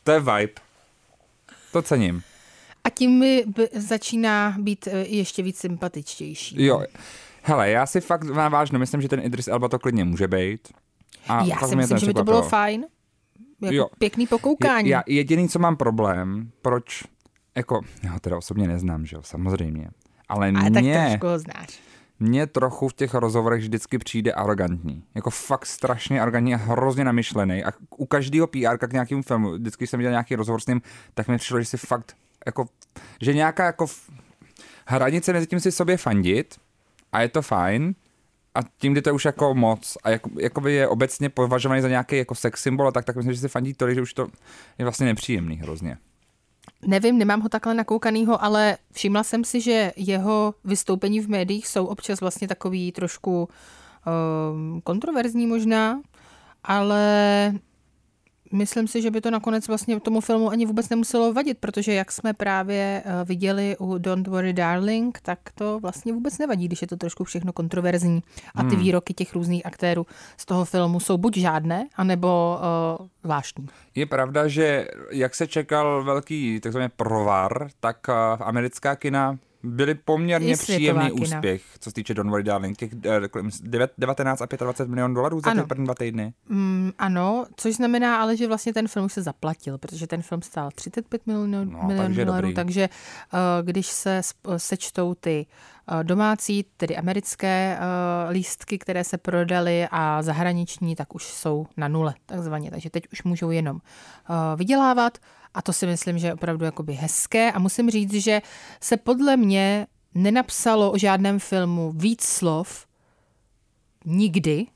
[0.04, 0.52] to je vibe.
[1.72, 2.31] To cením a
[2.94, 6.64] tím mi začíná být e, ještě víc sympatičtější.
[6.64, 6.82] Jo,
[7.42, 10.68] hele, já si fakt vážně myslím, že ten Idris Elba to klidně může být.
[11.28, 12.84] A já si myslím, že by to bylo fajn.
[13.62, 13.86] Jako jo.
[13.98, 14.88] pěkný pokoukání.
[14.88, 17.04] Já jediný, co mám problém, proč,
[17.56, 19.88] jako, já teda osobně neznám, že jo, samozřejmě.
[20.28, 21.80] Ale, Ale mě, tak trošku ho znáš.
[22.20, 25.04] Mně trochu v těch rozhovorech vždycky přijde arrogantní.
[25.14, 27.64] Jako fakt strašně arrogantní a hrozně namyšlený.
[27.64, 30.82] A u každého PR k nějakému filmu, vždycky jsem viděl nějaký rozhovor s ním,
[31.14, 32.68] tak mi přišlo, že si fakt jako,
[33.20, 33.86] že nějaká jako
[34.86, 36.60] hranice mezi tím si sobě fandit
[37.12, 37.94] a je to fajn,
[38.54, 41.88] a tím, kdy to je už jako moc a jako, jakoby je obecně považovaný za
[41.88, 44.28] nějaký jako sex symbol, tak, tak myslím, že si fandí tolik, že už to
[44.78, 45.98] je vlastně nepříjemný hrozně.
[46.86, 51.86] Nevím, nemám ho takhle nakoukanýho, ale všimla jsem si, že jeho vystoupení v médiích jsou
[51.86, 56.00] občas vlastně takový trošku um, kontroverzní možná,
[56.64, 57.54] ale
[58.52, 62.12] myslím si, že by to nakonec vlastně tomu filmu ani vůbec nemuselo vadit, protože jak
[62.12, 66.88] jsme právě eh, viděli u Don't Worry Darling, tak to vlastně vůbec nevadí, když je
[66.88, 68.22] to trošku všechno kontroverzní
[68.54, 68.84] a ty hmm.
[68.84, 72.58] výroky těch různých aktérů z toho filmu jsou buď žádné, anebo
[73.00, 73.66] uh, zvláštní.
[73.94, 80.56] Je pravda, že jak se čekal velký takzvaný provar, tak uh, americká kina byly poměrně
[80.56, 81.22] příjemný kina.
[81.22, 82.94] úspěch, co se týče Don't Worry Darling, těch
[83.98, 86.32] 19 a 25 milionů dolarů za ty první dva týdny.
[86.48, 90.42] Mm, ano, což znamená ale, že vlastně ten film už se zaplatil, protože ten film
[90.42, 92.54] stál 35 milionů, no, milionů takže dolarů, dobrý.
[92.54, 92.88] takže
[93.32, 94.20] uh, když se
[94.56, 95.52] sečtou ty uh,
[96.02, 102.14] domácí, tedy americké uh, lístky, které se prodaly a zahraniční, tak už jsou na nule,
[102.26, 102.70] takzvaně.
[102.70, 103.80] Takže teď už můžou jenom uh,
[104.56, 105.18] vydělávat
[105.54, 108.42] A to si myslím, že je opravdu jakoby hezké a musím říct, že
[108.80, 112.86] se podle mě nenapsalo o žádném filmu víc slov
[114.04, 114.66] nikdy,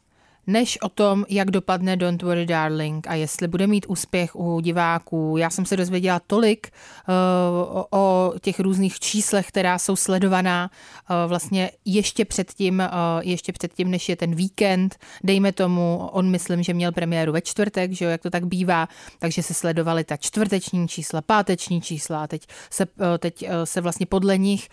[0.47, 5.37] než o tom, jak dopadne Don't Worry Darling a jestli bude mít úspěch u diváků.
[5.39, 6.71] Já jsem se dozvěděla tolik
[7.09, 13.91] uh, o, těch různých číslech, která jsou sledovaná uh, vlastně ještě předtím, uh, ještě předtím,
[13.91, 14.97] než je ten víkend.
[15.25, 18.89] Dejme tomu, on myslím, že měl premiéru ve čtvrtek, že jo, jak to tak bývá,
[19.19, 22.87] takže se sledovaly ta čtvrteční čísla, páteční čísla a teď se,
[23.19, 24.69] teď se vlastně podle nich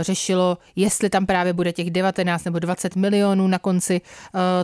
[0.00, 4.00] řešilo, jestli tam právě bude těch 19 nebo 20 milionů na konci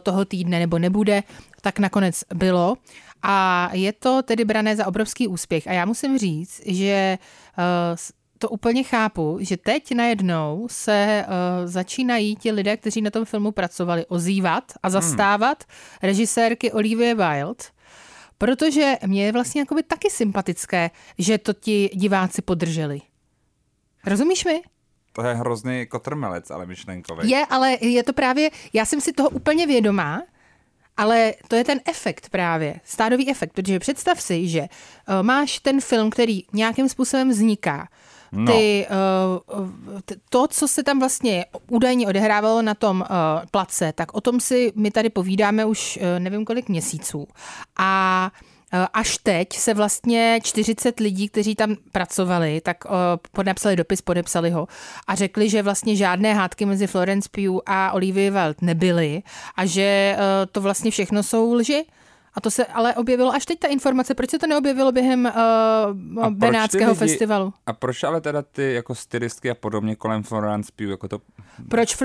[0.02, 1.22] toho týdne týdne nebo nebude,
[1.60, 2.76] tak nakonec bylo.
[3.22, 5.68] A je to tedy brané za obrovský úspěch.
[5.68, 7.96] A já musím říct, že uh,
[8.38, 13.52] to úplně chápu, že teď najednou se uh, začínají ti lidé, kteří na tom filmu
[13.52, 14.92] pracovali, ozývat a hmm.
[14.92, 16.08] zastávat hmm.
[16.08, 17.64] režisérky Olivia Wilde,
[18.38, 23.00] protože mě je vlastně jakoby taky sympatické, že to ti diváci podrželi.
[24.06, 24.62] Rozumíš mi?
[25.12, 27.30] To je hrozný kotrmelec, ale myšlenkový.
[27.30, 30.22] Je, ale je to právě, já jsem si toho úplně vědomá,
[30.96, 34.66] ale to je ten efekt právě, stádový efekt, protože představ si, že uh,
[35.22, 37.88] máš ten film, který nějakým způsobem vzniká,
[38.32, 38.52] No.
[38.52, 43.06] Ty, uh, to, co se tam vlastně údajně odehrávalo na tom uh,
[43.50, 47.28] place, tak o tom si my tady povídáme už uh, nevím kolik měsíců.
[47.76, 52.90] A uh, až teď se vlastně 40 lidí, kteří tam pracovali, tak uh,
[53.32, 54.68] podepsali dopis, podepsali ho
[55.06, 59.22] a řekli, že vlastně žádné hádky mezi Florence Pugh a Olivia Wilde nebyly
[59.56, 61.84] a že uh, to vlastně všechno jsou lži.
[62.34, 64.14] A to se ale objevilo až teď ta informace.
[64.14, 65.32] Proč se to neobjevilo během
[66.16, 67.52] uh, Benátského lidi, festivalu?
[67.66, 70.88] A proč ale teda ty jako stylistky a podobně kolem Florence Pugh?
[70.88, 71.18] Jako to...
[71.68, 71.96] Proč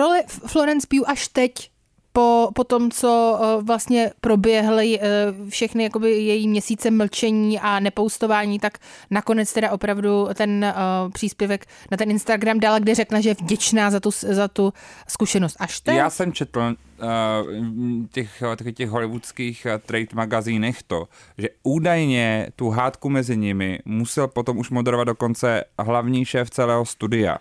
[0.47, 1.71] Florence Pugh až teď
[2.15, 5.07] po, po tom, co eh, vlastně proběhly eh,
[5.49, 8.77] všechny jakoby její měsíce mlčení a nepoustování, tak
[9.11, 13.91] nakonec teda opravdu ten uh, příspěvek na ten Instagram dala, kde řekla, že je vděčná
[13.91, 14.73] za tu, za tu
[15.07, 15.55] zkušenost.
[15.59, 15.95] Až teď?
[15.95, 16.75] Já jsem četl
[18.11, 24.69] těch, těch hollywoodských trade magazínech to, že údajně tu hádku mezi nimi musel potom už
[24.69, 27.37] moderovat dokonce hlavní šéf celého studia.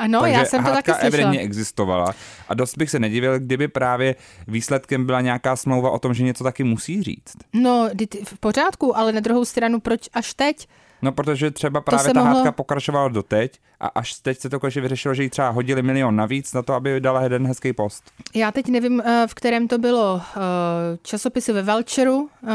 [0.00, 1.32] Ano, Takže já jsem to taky slyšela.
[1.32, 2.14] existovala
[2.48, 4.14] a dost bych se nedivil, kdyby právě
[4.48, 7.36] výsledkem byla nějaká smlouva o tom, že něco taky musí říct.
[7.52, 7.88] No,
[8.24, 10.68] v pořádku, ale na druhou stranu, proč až teď?
[11.02, 12.34] No, protože třeba právě ta mohlo...
[12.34, 16.16] hádka pokračovala doteď a až teď se to konečně vyřešilo, že jí třeba hodili milion
[16.16, 18.04] navíc na to, aby dala jeden hezký post.
[18.34, 20.40] Já teď nevím, eh, v kterém to bylo eh,
[21.02, 22.50] časopisy ve Velčeru, eh,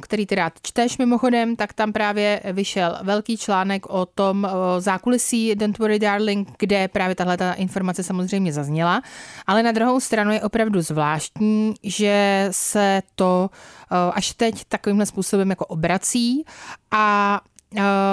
[0.00, 5.78] který ty rád čteš mimochodem, tak tam právě vyšel velký článek o tom zákulisí Don't
[5.78, 9.02] Worry Darling, kde právě tahle ta informace samozřejmě zazněla,
[9.46, 13.50] ale na druhou stranu je opravdu zvláštní, že se to
[13.90, 16.44] až teď takovýmhle způsobem jako obrací
[16.90, 17.40] a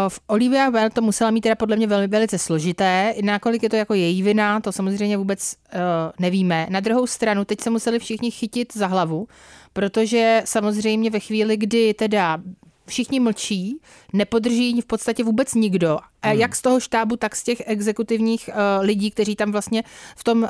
[0.09, 3.13] v Olivia Wilde to musela mít teda podle mě vel, velice složité.
[3.23, 5.79] Nakolik je to jako její vina, to samozřejmě vůbec uh,
[6.19, 6.67] nevíme.
[6.69, 9.27] Na druhou stranu, teď se museli všichni chytit za hlavu,
[9.73, 12.37] protože samozřejmě ve chvíli, kdy teda
[12.85, 13.81] všichni mlčí,
[14.13, 15.99] nepodrží v podstatě vůbec nikdo.
[16.23, 16.39] Hmm.
[16.39, 19.83] Jak z toho štábu, tak z těch exekutivních uh, lidí, kteří tam vlastně
[20.15, 20.49] v tom, uh,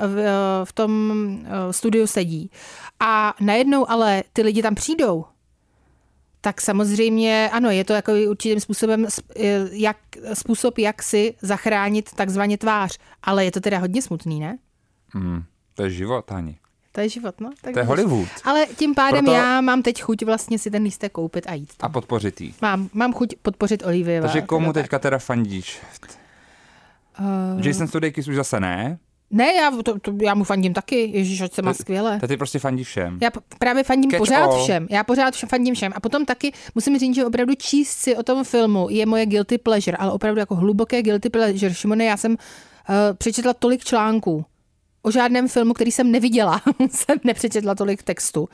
[0.64, 2.52] v tom uh, studiu sedí.
[3.00, 5.26] A najednou ale ty lidi tam přijdou
[6.42, 9.08] tak samozřejmě ano, je to jako určitým způsobem
[9.72, 9.98] jak,
[10.34, 12.98] způsob, jak si zachránit takzvaně tvář.
[13.24, 14.58] Ale je to teda hodně smutný, ne?
[15.14, 16.60] Mm, to je život, Ani.
[16.92, 17.50] To je život, no.
[17.62, 18.28] Tak to je Hollywood.
[18.44, 19.38] Ale tím pádem Proto...
[19.38, 21.74] já mám teď chuť vlastně si ten lístek koupit a jít.
[21.78, 21.90] Tam.
[21.90, 22.56] A podpořit jí.
[22.62, 24.22] Mám, mám chuť podpořit Olivia.
[24.22, 25.80] Takže komu teďka teda fandíš?
[27.20, 27.66] Uh...
[27.66, 29.00] Jason Sudeikis už zase ne?
[29.32, 32.20] Ne, já, to, to, já mu fandím taky, Ježíš, ať se má skvěle.
[32.20, 33.18] To ty prostě fandí všem.
[33.22, 34.64] Já právě fandím Catch pořád all.
[34.64, 34.88] všem.
[34.90, 35.92] Já pořád všem, fandím všem.
[35.96, 39.58] A potom taky musím říct, že opravdu číst si o tom filmu je moje guilty
[39.58, 41.74] pleasure, ale opravdu jako hluboké guilty pleasure.
[41.74, 42.38] Šimone, já jsem uh,
[43.18, 44.46] přečetla tolik článků
[45.08, 48.50] o žádném filmu, který jsem neviděla, jsem nepřečetla tolik textu.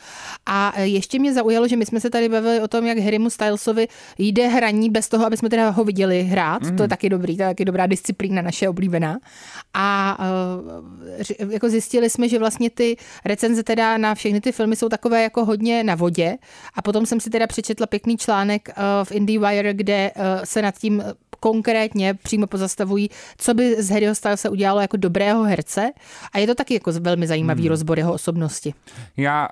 [0.45, 3.29] A e, ještě mě zaujalo, že my jsme se tady bavili o tom, jak Harrymu
[3.29, 3.87] Stylesovi
[4.17, 6.61] jde hraní bez toho, aby jsme teda ho viděli hrát.
[6.61, 6.77] Mm.
[6.77, 9.19] To je taky dobrý, to je taky dobrá disciplína naše oblíbená.
[9.73, 10.17] A
[11.39, 15.23] uh, jako zjistili jsme, že vlastně ty recenze teda na všechny ty filmy jsou takové
[15.23, 16.37] jako hodně na vodě.
[16.73, 20.77] A potom jsem si teda přečetla pěkný článek uh, v IndieWire, kde uh, se nad
[20.77, 21.03] tím
[21.43, 25.91] konkrétně přímo pozastavují, co by z Harryho se udělalo jako dobrého herce.
[26.33, 27.69] A je to taky jako velmi zajímavý hmm.
[27.69, 28.73] rozbor jeho osobnosti.
[29.17, 29.49] Já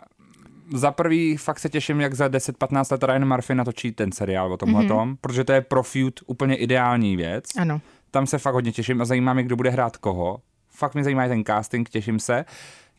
[0.73, 4.58] za prvý fakt se těším, jak za 10-15 let Ryan Murphy natočí ten seriál o
[4.58, 5.17] tomhle mm-hmm.
[5.21, 7.45] protože to je pro feud úplně ideální věc.
[7.58, 7.82] Ano.
[8.12, 10.41] Tam se fakt hodně těším a zajímá mě, kdo bude hrát koho.
[10.69, 12.45] Fakt mě zajímá ten casting, těším se.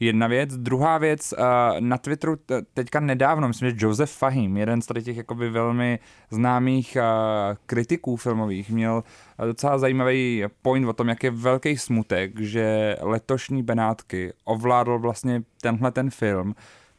[0.01, 0.57] Jedna věc.
[0.57, 1.45] Druhá věc, uh,
[1.81, 2.37] na Twitteru
[2.75, 5.99] teďka nedávno, myslím, že Joseph Fahim, jeden z těch jakoby velmi
[6.31, 9.05] známých uh, kritiků filmových, měl
[9.47, 15.93] docela zajímavý point o tom, jak je velký smutek, že letošní Benátky ovládl vlastně tenhle
[15.93, 16.55] ten film,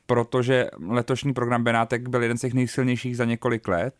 [0.06, 3.96] protože letošní program Benátek byl jeden z těch nejsilnějších za několik let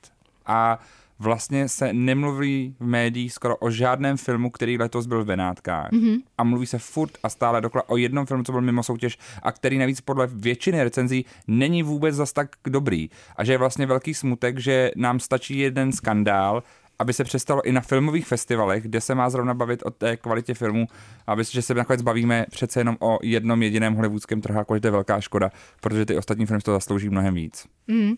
[0.46, 0.80] a
[1.24, 5.92] vlastně se nemluví v médiích skoro o žádném filmu, který letos byl v Benátkách.
[5.92, 6.22] Mm-hmm.
[6.38, 9.52] A mluví se furt a stále dokola o jednom filmu, co byl mimo soutěž a
[9.52, 13.10] který navíc podle většiny recenzí není vůbec zas tak dobrý.
[13.36, 16.64] A že je vlastně velký smutek, že nám stačí jeden skandál,
[17.00, 20.54] aby se přestalo i na filmových festivalech, kde se má zrovna bavit o té kvalitě
[20.54, 20.88] filmu,
[21.28, 24.92] aby že se nakonec bavíme přece jenom o jednom jediném hollywoodském trháku, že to je
[24.92, 25.50] velká škoda,
[25.82, 27.66] protože ty ostatní filmy to zaslouží mnohem víc.
[27.88, 28.14] Mm.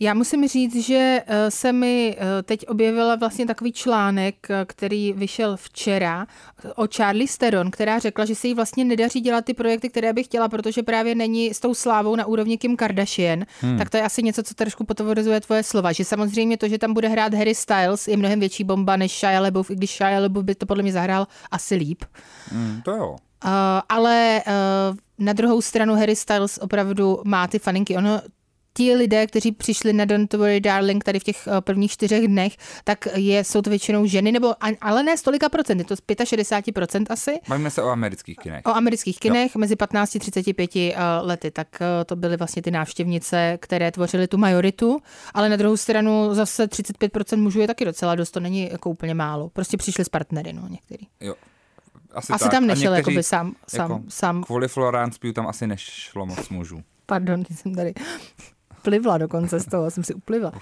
[0.00, 5.12] Já musím říct, že eh, se mi eh, teď objevila vlastně takový článek, eh, který
[5.12, 6.26] vyšel včera
[6.76, 10.24] o Charlie Steron, která řekla, že se jí vlastně nedaří dělat ty projekty, které by
[10.24, 13.44] chtěla, protože právě není s tou slávou na úrovni Kim Kardashian.
[13.60, 13.78] Hmm.
[13.78, 15.92] Tak to je asi něco, co trošku potvrzuje tvoje slova.
[15.92, 19.40] Že samozřejmě to, že tam bude hrát Harry Styles, je mnohem větší bomba než Shia
[19.40, 22.04] LaBeouf, i když Shia LaBeouf by to podle mě zahrál asi líp.
[22.48, 23.16] Hmm, to jo.
[23.44, 23.50] Uh,
[23.88, 27.96] ale uh, na druhou stranu Harry Styles opravdu má ty faninky.
[27.96, 28.20] Ono
[28.76, 32.56] ti lidé, kteří přišli na Don't Worry Darling tady v těch eh, prvních čtyřech dnech,
[32.84, 37.06] tak je, jsou to většinou ženy, nebo ale ne stolika procent, je to z 65%
[37.10, 37.40] asi.
[37.48, 38.62] Bavíme se o amerických kinech.
[38.66, 39.58] O amerických kinech jo.
[39.58, 40.70] mezi 15 a 35
[41.20, 44.98] lety, tak eh, to byly vlastně ty návštěvnice, které tvořily tu majoritu,
[45.34, 49.14] ale na druhou stranu zase 35% mužů je taky docela dost, to není jako úplně
[49.14, 49.48] málo.
[49.48, 51.06] Prostě přišli s partnery, no, některý.
[51.20, 51.34] Jo.
[52.14, 52.52] Asi, asi tak.
[52.52, 54.44] tam nešel jakoby sám, sám, jako sám.
[54.44, 56.82] Kvůli Florence Pugh tam asi nešlo moc mužů.
[57.06, 57.94] Pardon, jsem tady
[58.84, 60.52] plivla dokonce z toho, jsem si uplivla.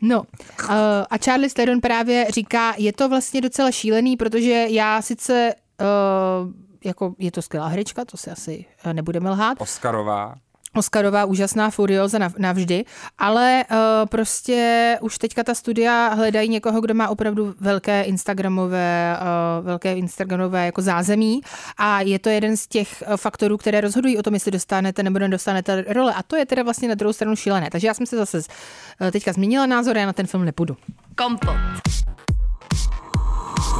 [0.00, 0.68] No uh,
[1.10, 6.52] a Charlie Theron právě říká, je to vlastně docela šílený, protože já sice uh,
[6.84, 9.60] jako je to skvělá hrička, to si asi eh, nebudeme lhát.
[9.60, 10.34] Oscarová.
[10.76, 12.84] Oscarová úžasná furioza navždy,
[13.18, 13.76] ale uh,
[14.08, 20.66] prostě už teďka ta studia hledají někoho, kdo má opravdu velké Instagramové, uh, velké Instagramové
[20.66, 21.40] jako zázemí
[21.76, 25.18] a je to jeden z těch uh, faktorů, které rozhodují o tom, jestli dostanete nebo
[25.18, 27.70] nedostanete role a to je teda vlastně na druhou stranu šílené.
[27.70, 30.76] Takže já jsem se zase uh, teďka změnila názor, já na ten film nepůjdu.
[31.14, 31.56] Kompot.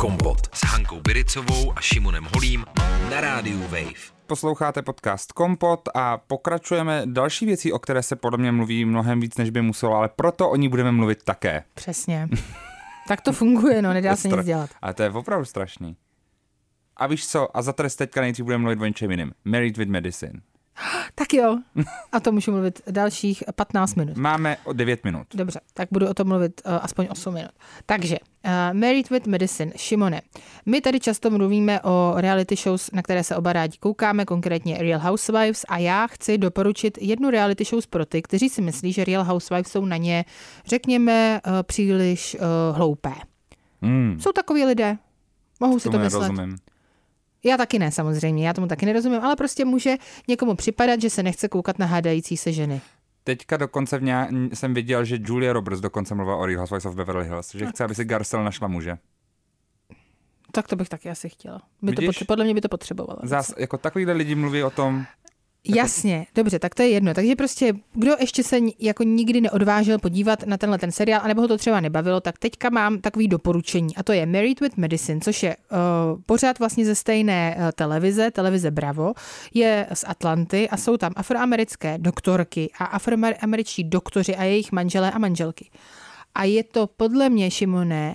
[0.00, 2.64] Kompot s Hankou Biricovou a Šimonem Holím
[3.10, 4.19] na rádiu Wave.
[4.30, 9.36] Posloucháte podcast Kompot a pokračujeme další věcí, o které se podle mě mluví mnohem víc,
[9.36, 11.64] než by muselo, ale proto o ní budeme mluvit také.
[11.74, 12.28] Přesně.
[13.08, 14.70] tak to funguje, no, nedá se nic dělat.
[14.82, 15.96] Ale to je opravdu strašný.
[16.96, 19.32] A víš co, a za trest teďka nejdřív budeme mluvit o něčem jiným.
[19.44, 20.40] Married with Medicine.
[21.14, 21.58] Tak jo.
[22.12, 24.16] A to můžu mluvit dalších 15 minut.
[24.16, 25.26] Máme o 9 minut.
[25.34, 27.50] Dobře, tak budu o tom mluvit uh, aspoň 8 minut.
[27.86, 30.22] Takže, uh, Married with Medicine, Šimone.
[30.66, 35.00] My tady často mluvíme o reality shows, na které se oba rádi koukáme, konkrétně Real
[35.00, 39.24] Housewives a já chci doporučit jednu reality show pro ty, kteří si myslí, že Real
[39.24, 40.24] Housewives jsou na ně,
[40.66, 43.12] řekněme, uh, příliš uh, hloupé.
[43.80, 44.20] Mm.
[44.20, 44.98] Jsou takový lidé.
[45.60, 46.20] Mohou si to myslet.
[46.22, 46.56] Nerozumím.
[47.44, 49.96] Já taky ne, samozřejmě, já tomu taky nerozumím, ale prostě může
[50.28, 52.80] někomu připadat, že se nechce koukat na hádající se ženy.
[53.24, 56.94] Teďka dokonce v ně, jsem viděl, že Julia Roberts dokonce mluvila o Real Housewives of
[56.94, 58.98] Beverly Hills, že chce, aby si Garcel našla muže.
[60.52, 61.62] Tak to bych taky asi chtěla.
[61.82, 63.20] By to potře- podle mě by to potřebovala.
[63.22, 65.06] Zás, jako takovýhle lidi mluví o tom.
[65.64, 67.14] Jasně, dobře, tak to je jedno.
[67.14, 71.48] Takže prostě, kdo ještě se jako nikdy neodvážil podívat na tenhle ten seriál, anebo ho
[71.48, 75.42] to třeba nebavilo, tak teďka mám takový doporučení a to je Married with Medicine, což
[75.42, 79.12] je uh, pořád vlastně ze stejné uh, televize, televize Bravo,
[79.54, 85.18] je z Atlanty a jsou tam afroamerické doktorky a afroameričtí doktoři a jejich manželé a
[85.18, 85.70] manželky.
[86.34, 88.14] A je to podle mě, Šimone,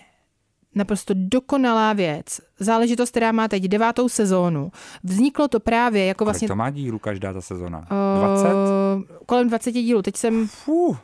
[0.76, 2.42] naprosto dokonalá věc.
[2.60, 4.72] Záležitost, která má teď devátou sezónu.
[5.04, 6.48] Vzniklo to právě jako vlastně...
[6.48, 7.80] to má dílu každá ta sezóna?
[7.80, 8.46] 20?
[8.46, 10.02] Uh, kolem 20 dílů.
[10.02, 10.48] Teď jsem...
[10.48, 10.98] Fuh.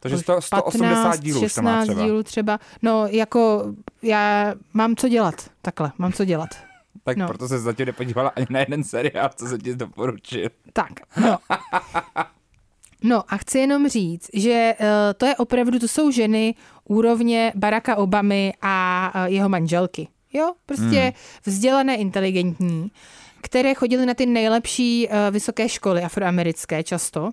[0.00, 2.02] Takže 100, 180 15, dílů 16 má třeba.
[2.04, 2.58] dílů třeba.
[2.82, 5.34] No, jako já mám co dělat.
[5.62, 6.48] Takhle, mám co dělat.
[7.04, 7.26] tak no.
[7.26, 10.48] proto se zatím nepodívala ani na jeden seriál, co se ti doporučil.
[10.72, 11.38] Tak, no.
[13.02, 17.96] No a chci jenom říct, že uh, to je opravdu, to jsou ženy úrovně Baracka
[17.96, 20.08] Obamy a uh, jeho manželky.
[20.32, 21.12] Jo, prostě hmm.
[21.44, 22.90] vzdělané, inteligentní,
[23.40, 27.30] které chodily na ty nejlepší uh, vysoké školy afroamerické často,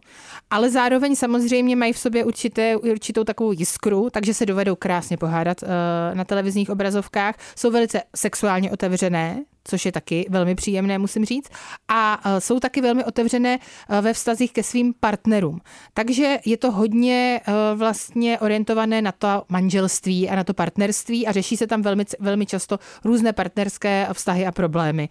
[0.49, 5.63] ale zároveň samozřejmě mají v sobě určité, určitou takovou jiskru, takže se dovedou krásně pohádat
[5.63, 5.69] uh,
[6.13, 7.35] na televizních obrazovkách.
[7.55, 11.49] Jsou velice sexuálně otevřené, což je taky velmi příjemné, musím říct.
[11.87, 13.59] A e, jsou taky velmi otevřené
[14.01, 15.59] ve vztazích ke svým partnerům.
[15.93, 17.41] Takže je to hodně
[17.75, 22.45] vlastně orientované na to manželství a na to partnerství a řeší se tam velmi, velmi
[22.45, 25.09] často různé partnerské vztahy a problémy.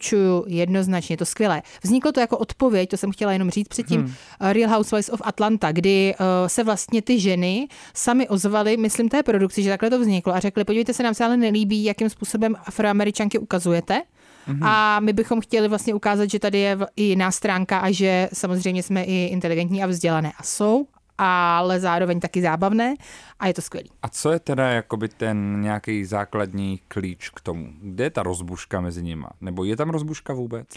[0.00, 1.62] Doporučuju jednoznačně, to skvělé.
[1.82, 4.12] Vzniklo to jako odpověď, to jsem chtěla jenom říct předtím, hmm.
[4.40, 6.14] Real Housewives of Atlanta, kdy
[6.46, 10.64] se vlastně ty ženy sami ozvaly, myslím té produkci, že takhle to vzniklo a řekli,
[10.64, 14.02] podívejte se, nám se ale nelíbí, jakým způsobem afroameričanky ukazujete.
[14.48, 14.66] Mm-hmm.
[14.66, 18.82] A my bychom chtěli vlastně ukázat, že tady je i jiná stránka a že samozřejmě
[18.82, 20.86] jsme i inteligentní a vzdělané a jsou,
[21.20, 22.94] ale zároveň taky zábavné
[23.40, 23.90] a je to skvělý.
[24.02, 27.72] A co je teda jakoby ten nějaký základní klíč k tomu?
[27.82, 29.26] Kde je ta rozbuška mezi nimi?
[29.40, 30.68] Nebo je tam rozbuška vůbec?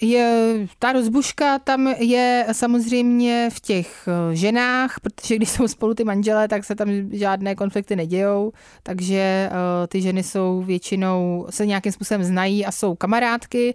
[0.00, 6.04] Je, ta rozbuška tam je samozřejmě v těch eh, ženách, protože když jsou spolu ty
[6.04, 11.92] manželé, tak se tam žádné konflikty nedějou, takže uh, ty ženy jsou většinou, se nějakým
[11.92, 13.74] způsobem znají a jsou kamarádky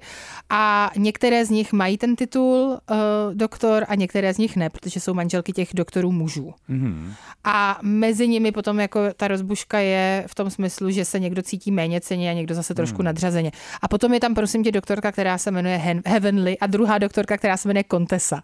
[0.49, 2.97] a některé z nich mají ten titul uh,
[3.33, 6.53] doktor a některé z nich ne, protože jsou manželky těch doktorů mužů.
[6.69, 7.13] Mm-hmm.
[7.43, 11.71] A mezi nimi potom jako ta rozbuška je v tom smyslu, že se někdo cítí
[11.71, 13.05] méně ceně a někdo zase trošku mm.
[13.05, 13.51] nadřazeně.
[13.81, 17.37] A potom je tam prosím tě doktorka, která se jmenuje Hen- Heavenly a druhá doktorka,
[17.37, 18.43] která se jmenuje Contessa.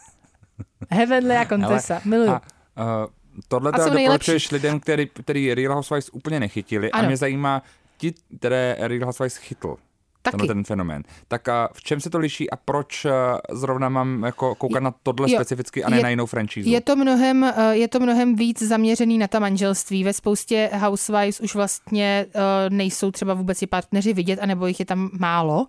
[0.90, 2.30] Heavenly a Contessa, miluju.
[2.30, 2.40] A,
[2.78, 3.10] uh,
[3.48, 7.04] tohle teda doporučuješ lidem, který, který Real Housewives úplně nechytili ano.
[7.04, 7.62] a mě zajímá,
[7.98, 9.76] ti, které Real Housewives chytl.
[10.22, 10.46] Taky.
[10.46, 11.02] ten fenomén.
[11.28, 13.10] Tak a v čem se to liší a proč eh,
[13.52, 16.70] zrovna mám jako koukat na tohle jo, specificky a ne je, na jinou franšízu?
[16.70, 20.04] Je to, mnohem, eh, je to mnohem víc zaměřený na ta manželství.
[20.04, 22.26] Ve spoustě Housewives už vlastně
[22.68, 25.66] nejsou třeba vůbec i partneři vidět, anebo jich je tam málo.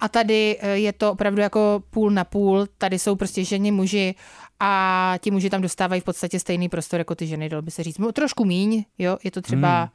[0.00, 4.14] A tady eh, je to opravdu jako půl na půl, tady jsou prostě ženy, muži
[4.60, 7.82] a ti muži tam dostávají v podstatě stejný prostor jako ty ženy, dalo by se
[7.82, 8.00] říct.
[8.12, 9.78] Trošku míň, jo, je to třeba...
[9.78, 9.88] Hmm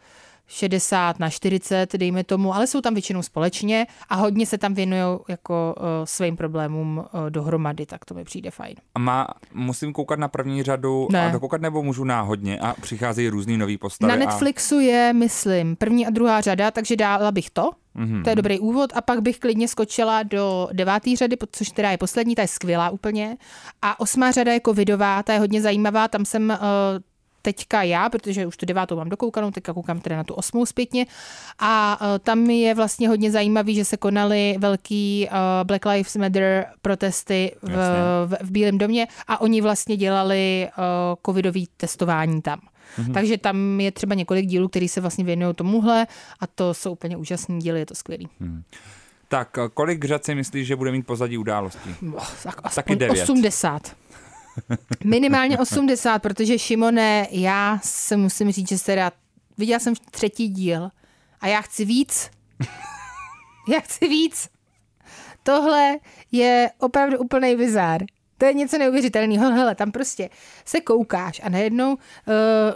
[0.51, 5.19] 60 na 40, dejme tomu, ale jsou tam většinou společně a hodně se tam věnují
[5.27, 8.75] jako uh, svým problémům uh, dohromady, tak to mi přijde fajn.
[8.95, 11.27] A má, musím koukat na první řadu ne.
[11.27, 14.09] a dokoukat nebo můžu náhodně a přicházejí různý nový postavy?
[14.09, 14.81] Na Netflixu a...
[14.81, 17.69] je, myslím, první a druhá řada, takže dala bych to.
[17.95, 18.23] Mm-hmm.
[18.23, 21.97] To je dobrý úvod a pak bych klidně skočila do deváté řady, což teda je
[21.97, 23.37] poslední, ta je skvělá úplně.
[23.81, 26.57] A osmá řada je covidová, ta je hodně zajímavá, tam jsem uh,
[27.41, 31.05] teďka já, protože už tu devátou mám dokoukanou, teďka koukám teda na tu osmou zpětně
[31.59, 36.65] a uh, tam je vlastně hodně zajímavý, že se konaly velký uh, Black Lives Matter
[36.81, 37.75] protesty v,
[38.25, 40.83] v, v Bílém domě a oni vlastně dělali uh,
[41.25, 42.59] covidový testování tam.
[42.99, 43.13] Mm-hmm.
[43.13, 46.07] Takže tam je třeba několik dílů, který se vlastně věnují tomuhle
[46.39, 48.29] a to jsou úplně úžasný díly, je to skvělý.
[48.39, 48.63] Mm.
[49.27, 51.95] Tak kolik řad si myslíš, že bude mít pozadí událostí?
[52.15, 53.23] Oh, tak Taky 9.
[53.23, 53.95] 80.
[55.03, 59.13] Minimálně 80, protože Šimone, já se musím říct, že se rád,
[59.57, 60.89] viděla jsem třetí díl
[61.41, 62.29] a já chci víc.
[63.67, 64.49] Já chci víc.
[65.43, 65.97] Tohle
[66.31, 68.01] je opravdu úplný bizár.
[68.41, 69.51] To je něco neuvěřitelného.
[69.51, 70.29] Hele, tam prostě
[70.65, 71.97] se koukáš a najednou uh,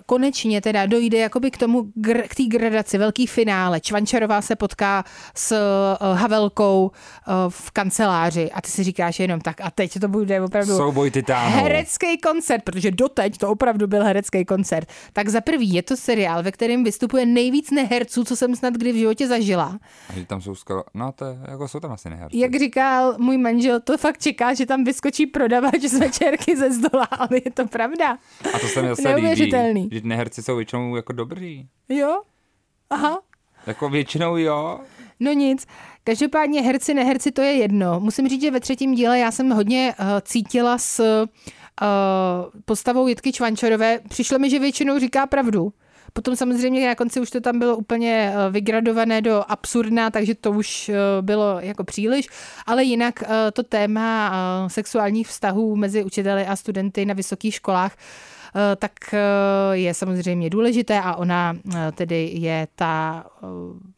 [0.05, 3.79] konečně teda dojde jakoby k tomu, gr- k té gradaci, velký finále.
[3.79, 5.03] Čvančarová se potká
[5.35, 6.91] s uh, Havelkou
[7.27, 11.11] uh, v kanceláři a ty si říkáš jenom tak a teď to bude opravdu Souboj
[11.33, 14.89] herecký koncert, protože doteď to opravdu byl herecký koncert.
[15.13, 18.91] Tak za prvý je to seriál, ve kterém vystupuje nejvíc neherců, co jsem snad kdy
[18.91, 19.79] v životě zažila.
[20.09, 22.37] A tam jsou skoro, no to je, jako jsou tam asi neherci.
[22.37, 26.71] Jak říkal můj manžel, to fakt čeká, že tam vyskočí prodat prodavač z večerky ze
[26.71, 28.17] zdola, ale je to pravda.
[28.53, 31.67] A to se mi zase líbí, že neherci jsou většinou jako dobří.
[31.89, 32.21] Jo?
[32.89, 33.19] Aha.
[33.67, 34.79] Jako většinou jo.
[35.19, 35.67] No nic.
[36.03, 37.99] Každopádně herci, neherci, to je jedno.
[37.99, 41.27] Musím říct, že ve třetím díle já jsem hodně uh, cítila s uh,
[42.65, 43.99] postavou Jitky Čvančarové.
[44.09, 45.73] Přišlo mi, že většinou říká pravdu.
[46.17, 50.51] Potom samozřejmě na konci už to tam bylo úplně eh, vygradované do absurdna, takže to
[50.51, 52.27] už eh, bylo jako příliš,
[52.65, 54.31] ale jinak eh, to téma
[54.67, 57.97] sexuálních vztahů mezi učiteli a studenty na vysokých školách
[58.79, 58.91] tak
[59.71, 61.57] je samozřejmě důležité a ona
[61.95, 63.25] tedy je ta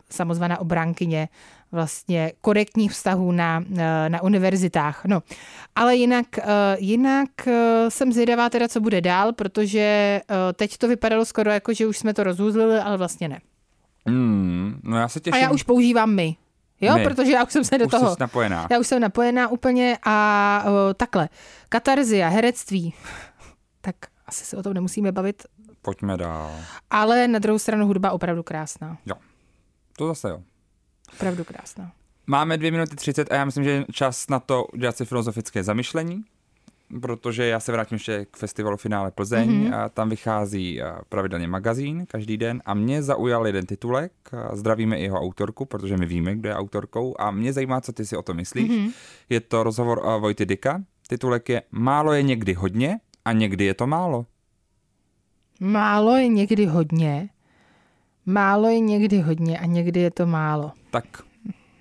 [0.10, 1.30] samozvaná obránkyně
[1.72, 5.06] vlastně korektních vztahů na, eh, na univerzitách.
[5.06, 5.24] No,
[5.76, 6.44] ale jinak, eh,
[6.80, 10.22] jinak eh, jsem zvědavá teda, co bude dál, protože
[10.54, 13.40] teď to vypadalo skoro jako, že už jsme to rozhůzlili, ale vlastně ne.
[14.06, 15.34] Mm, no já se těším.
[15.34, 16.36] A já už používám my.
[16.82, 17.04] Jo, my.
[17.04, 18.16] protože já už jsem se do už toho.
[18.16, 18.68] Jsi napojená.
[18.72, 21.30] Já už jsem napojená úplně a o, takhle.
[21.70, 22.94] Katarzia, herectví.
[23.82, 23.96] tak
[24.28, 25.44] asi se o tom nemusíme bavit.
[25.82, 26.52] Pojďme dál.
[26.90, 28.98] Ale na druhou stranu hudba opravdu krásná.
[29.06, 29.16] Jo,
[29.98, 30.42] to zase jo.
[31.14, 31.92] Opravdu krásná.
[32.28, 35.64] Máme dvě minuty třicet a já myslím, že je čas na to udělat si filozofické
[35.64, 36.24] zamyšlení.
[37.02, 39.76] protože já se vrátím ještě k festivalu Finále Plzeň mm-hmm.
[39.76, 44.12] a tam vychází pravidelně magazín každý den a mě zaujal jeden titulek,
[44.54, 48.06] zdravíme i jeho autorku, protože my víme, kdo je autorkou a mě zajímá, co ty
[48.06, 48.72] si o to myslíš.
[48.72, 48.92] Mm-hmm.
[49.30, 53.74] Je to rozhovor o Vojty Dika, titulek je Málo je někdy hodně a někdy je
[53.74, 54.26] to málo.
[55.60, 57.30] Málo je někdy hodně,
[58.28, 60.72] málo je někdy hodně a někdy je to málo.
[60.92, 61.06] Tak.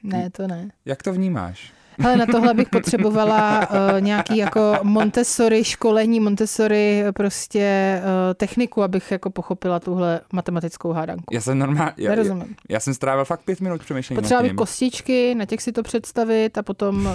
[0.02, 0.70] Ne, to ne.
[0.84, 1.72] Jak to vnímáš?
[2.04, 9.10] Ale na tohle bych potřebovala uh, nějaký jako Montessori školení, Montessori prostě uh, techniku, abych
[9.10, 11.34] jako pochopila tuhle matematickou hádanku.
[11.34, 12.36] Já jsem normálně, já, já,
[12.68, 14.16] já jsem strávil fakt pět minut přemýšlení.
[14.16, 17.08] Potřeba bych kostičky, na těch si to představit a potom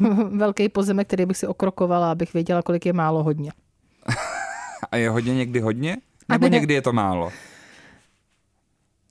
[0.00, 3.52] uh, velký pozemek, který bych si okrokovala, abych věděla, kolik je málo hodně.
[4.92, 5.96] a je hodně někdy hodně?
[6.28, 6.50] Nebo ne.
[6.50, 7.32] někdy je to málo?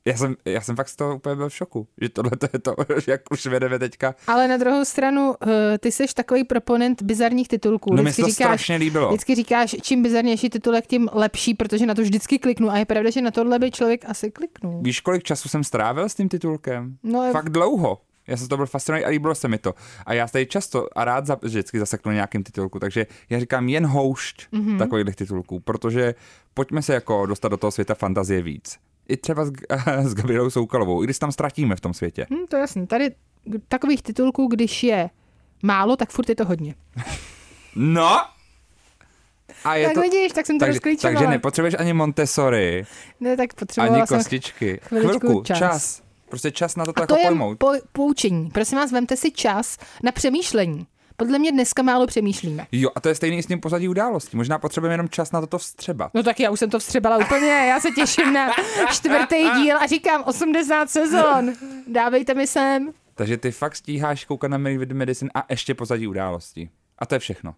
[0.06, 2.58] Já jsem, já jsem fakt z toho úplně byl v šoku, že tohle to je
[2.58, 2.74] to,
[3.06, 4.14] jak už vedeme teďka.
[4.26, 7.94] Ale na druhou stranu, eh, ty jsi takový proponent bizarních titulků.
[7.94, 9.08] No mi to říkáš, strašně líbilo.
[9.08, 12.70] Vždycky říkáš, čím bizarnější titulek, tím lepší, protože na to vždycky kliknu.
[12.70, 14.82] A je pravda, že na tohle by člověk asi kliknul.
[14.82, 16.96] Víš, kolik času jsem strávil s tím titulkem?
[17.02, 18.00] No, fakt dlouho.
[18.26, 19.74] Já jsem to byl fascinovaný a líbilo se mi to.
[20.06, 23.86] A já tady často a rád za, vždycky zaseknu nějakým titulku, takže já říkám jen
[23.86, 24.78] houšť mm-hmm.
[24.78, 26.14] takových titulků, protože
[26.54, 28.78] pojďme se jako dostat do toho světa fantazie víc
[29.08, 29.52] i třeba s,
[30.02, 32.26] s Gabrielou Soukalovou, i když tam ztratíme v tom světě.
[32.30, 32.86] Hmm, to je jasný.
[32.86, 33.10] Tady
[33.68, 35.10] takových titulků, když je
[35.62, 36.74] málo, tak furt je to hodně.
[37.76, 38.20] no,
[39.64, 42.84] a je tak to, vidíš, tak jsem to takže, takže nepotřebuješ ani Montessori,
[43.20, 44.80] ne, tak potřebovala ani kostičky.
[44.82, 45.58] Chvilku, čas.
[45.58, 46.02] čas.
[46.28, 47.58] Prostě čas na to, to jako je pojmout.
[47.58, 48.50] Po, poučení.
[48.50, 50.86] Prosím vás, vemte si čas na přemýšlení.
[51.16, 52.66] Podle mě dneska málo přemýšlíme.
[52.72, 54.36] Jo, a to je stejný s tím pozadí událostí.
[54.36, 56.14] Možná potřebujeme jenom čas na toto vstřebat.
[56.14, 57.46] No tak já už jsem to vstřebala úplně.
[57.46, 58.50] Já se těším na
[58.92, 61.52] čtvrtý díl a říkám 80 sezon.
[61.86, 62.92] Dávejte mi sem.
[63.14, 66.70] Takže ty fakt stíháš koukat na Medicine a ještě pozadí událostí.
[66.98, 67.54] A to je všechno.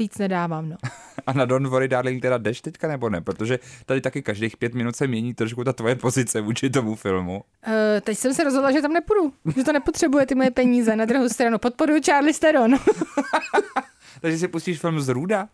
[0.00, 0.76] Víc nedávám, no.
[1.26, 3.20] A na Don't Worry Darling teda jdeš teďka nebo ne?
[3.20, 7.42] Protože tady taky každých pět minut se mění trošku ta tvoje pozice vůči tomu filmu.
[7.66, 9.32] Uh, teď jsem se rozhodla, že tam nepůjdu.
[9.56, 10.96] Že to nepotřebuje ty moje peníze.
[10.96, 12.74] Na druhou stranu podporuji Charlie Steron.
[14.20, 15.48] Takže si pustíš film z Ruda?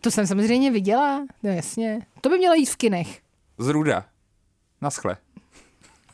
[0.00, 2.06] To jsem samozřejmě viděla, no jasně.
[2.20, 3.20] To by mělo jít v kinech.
[3.58, 4.04] Z Ruda.
[4.80, 5.16] Naschle.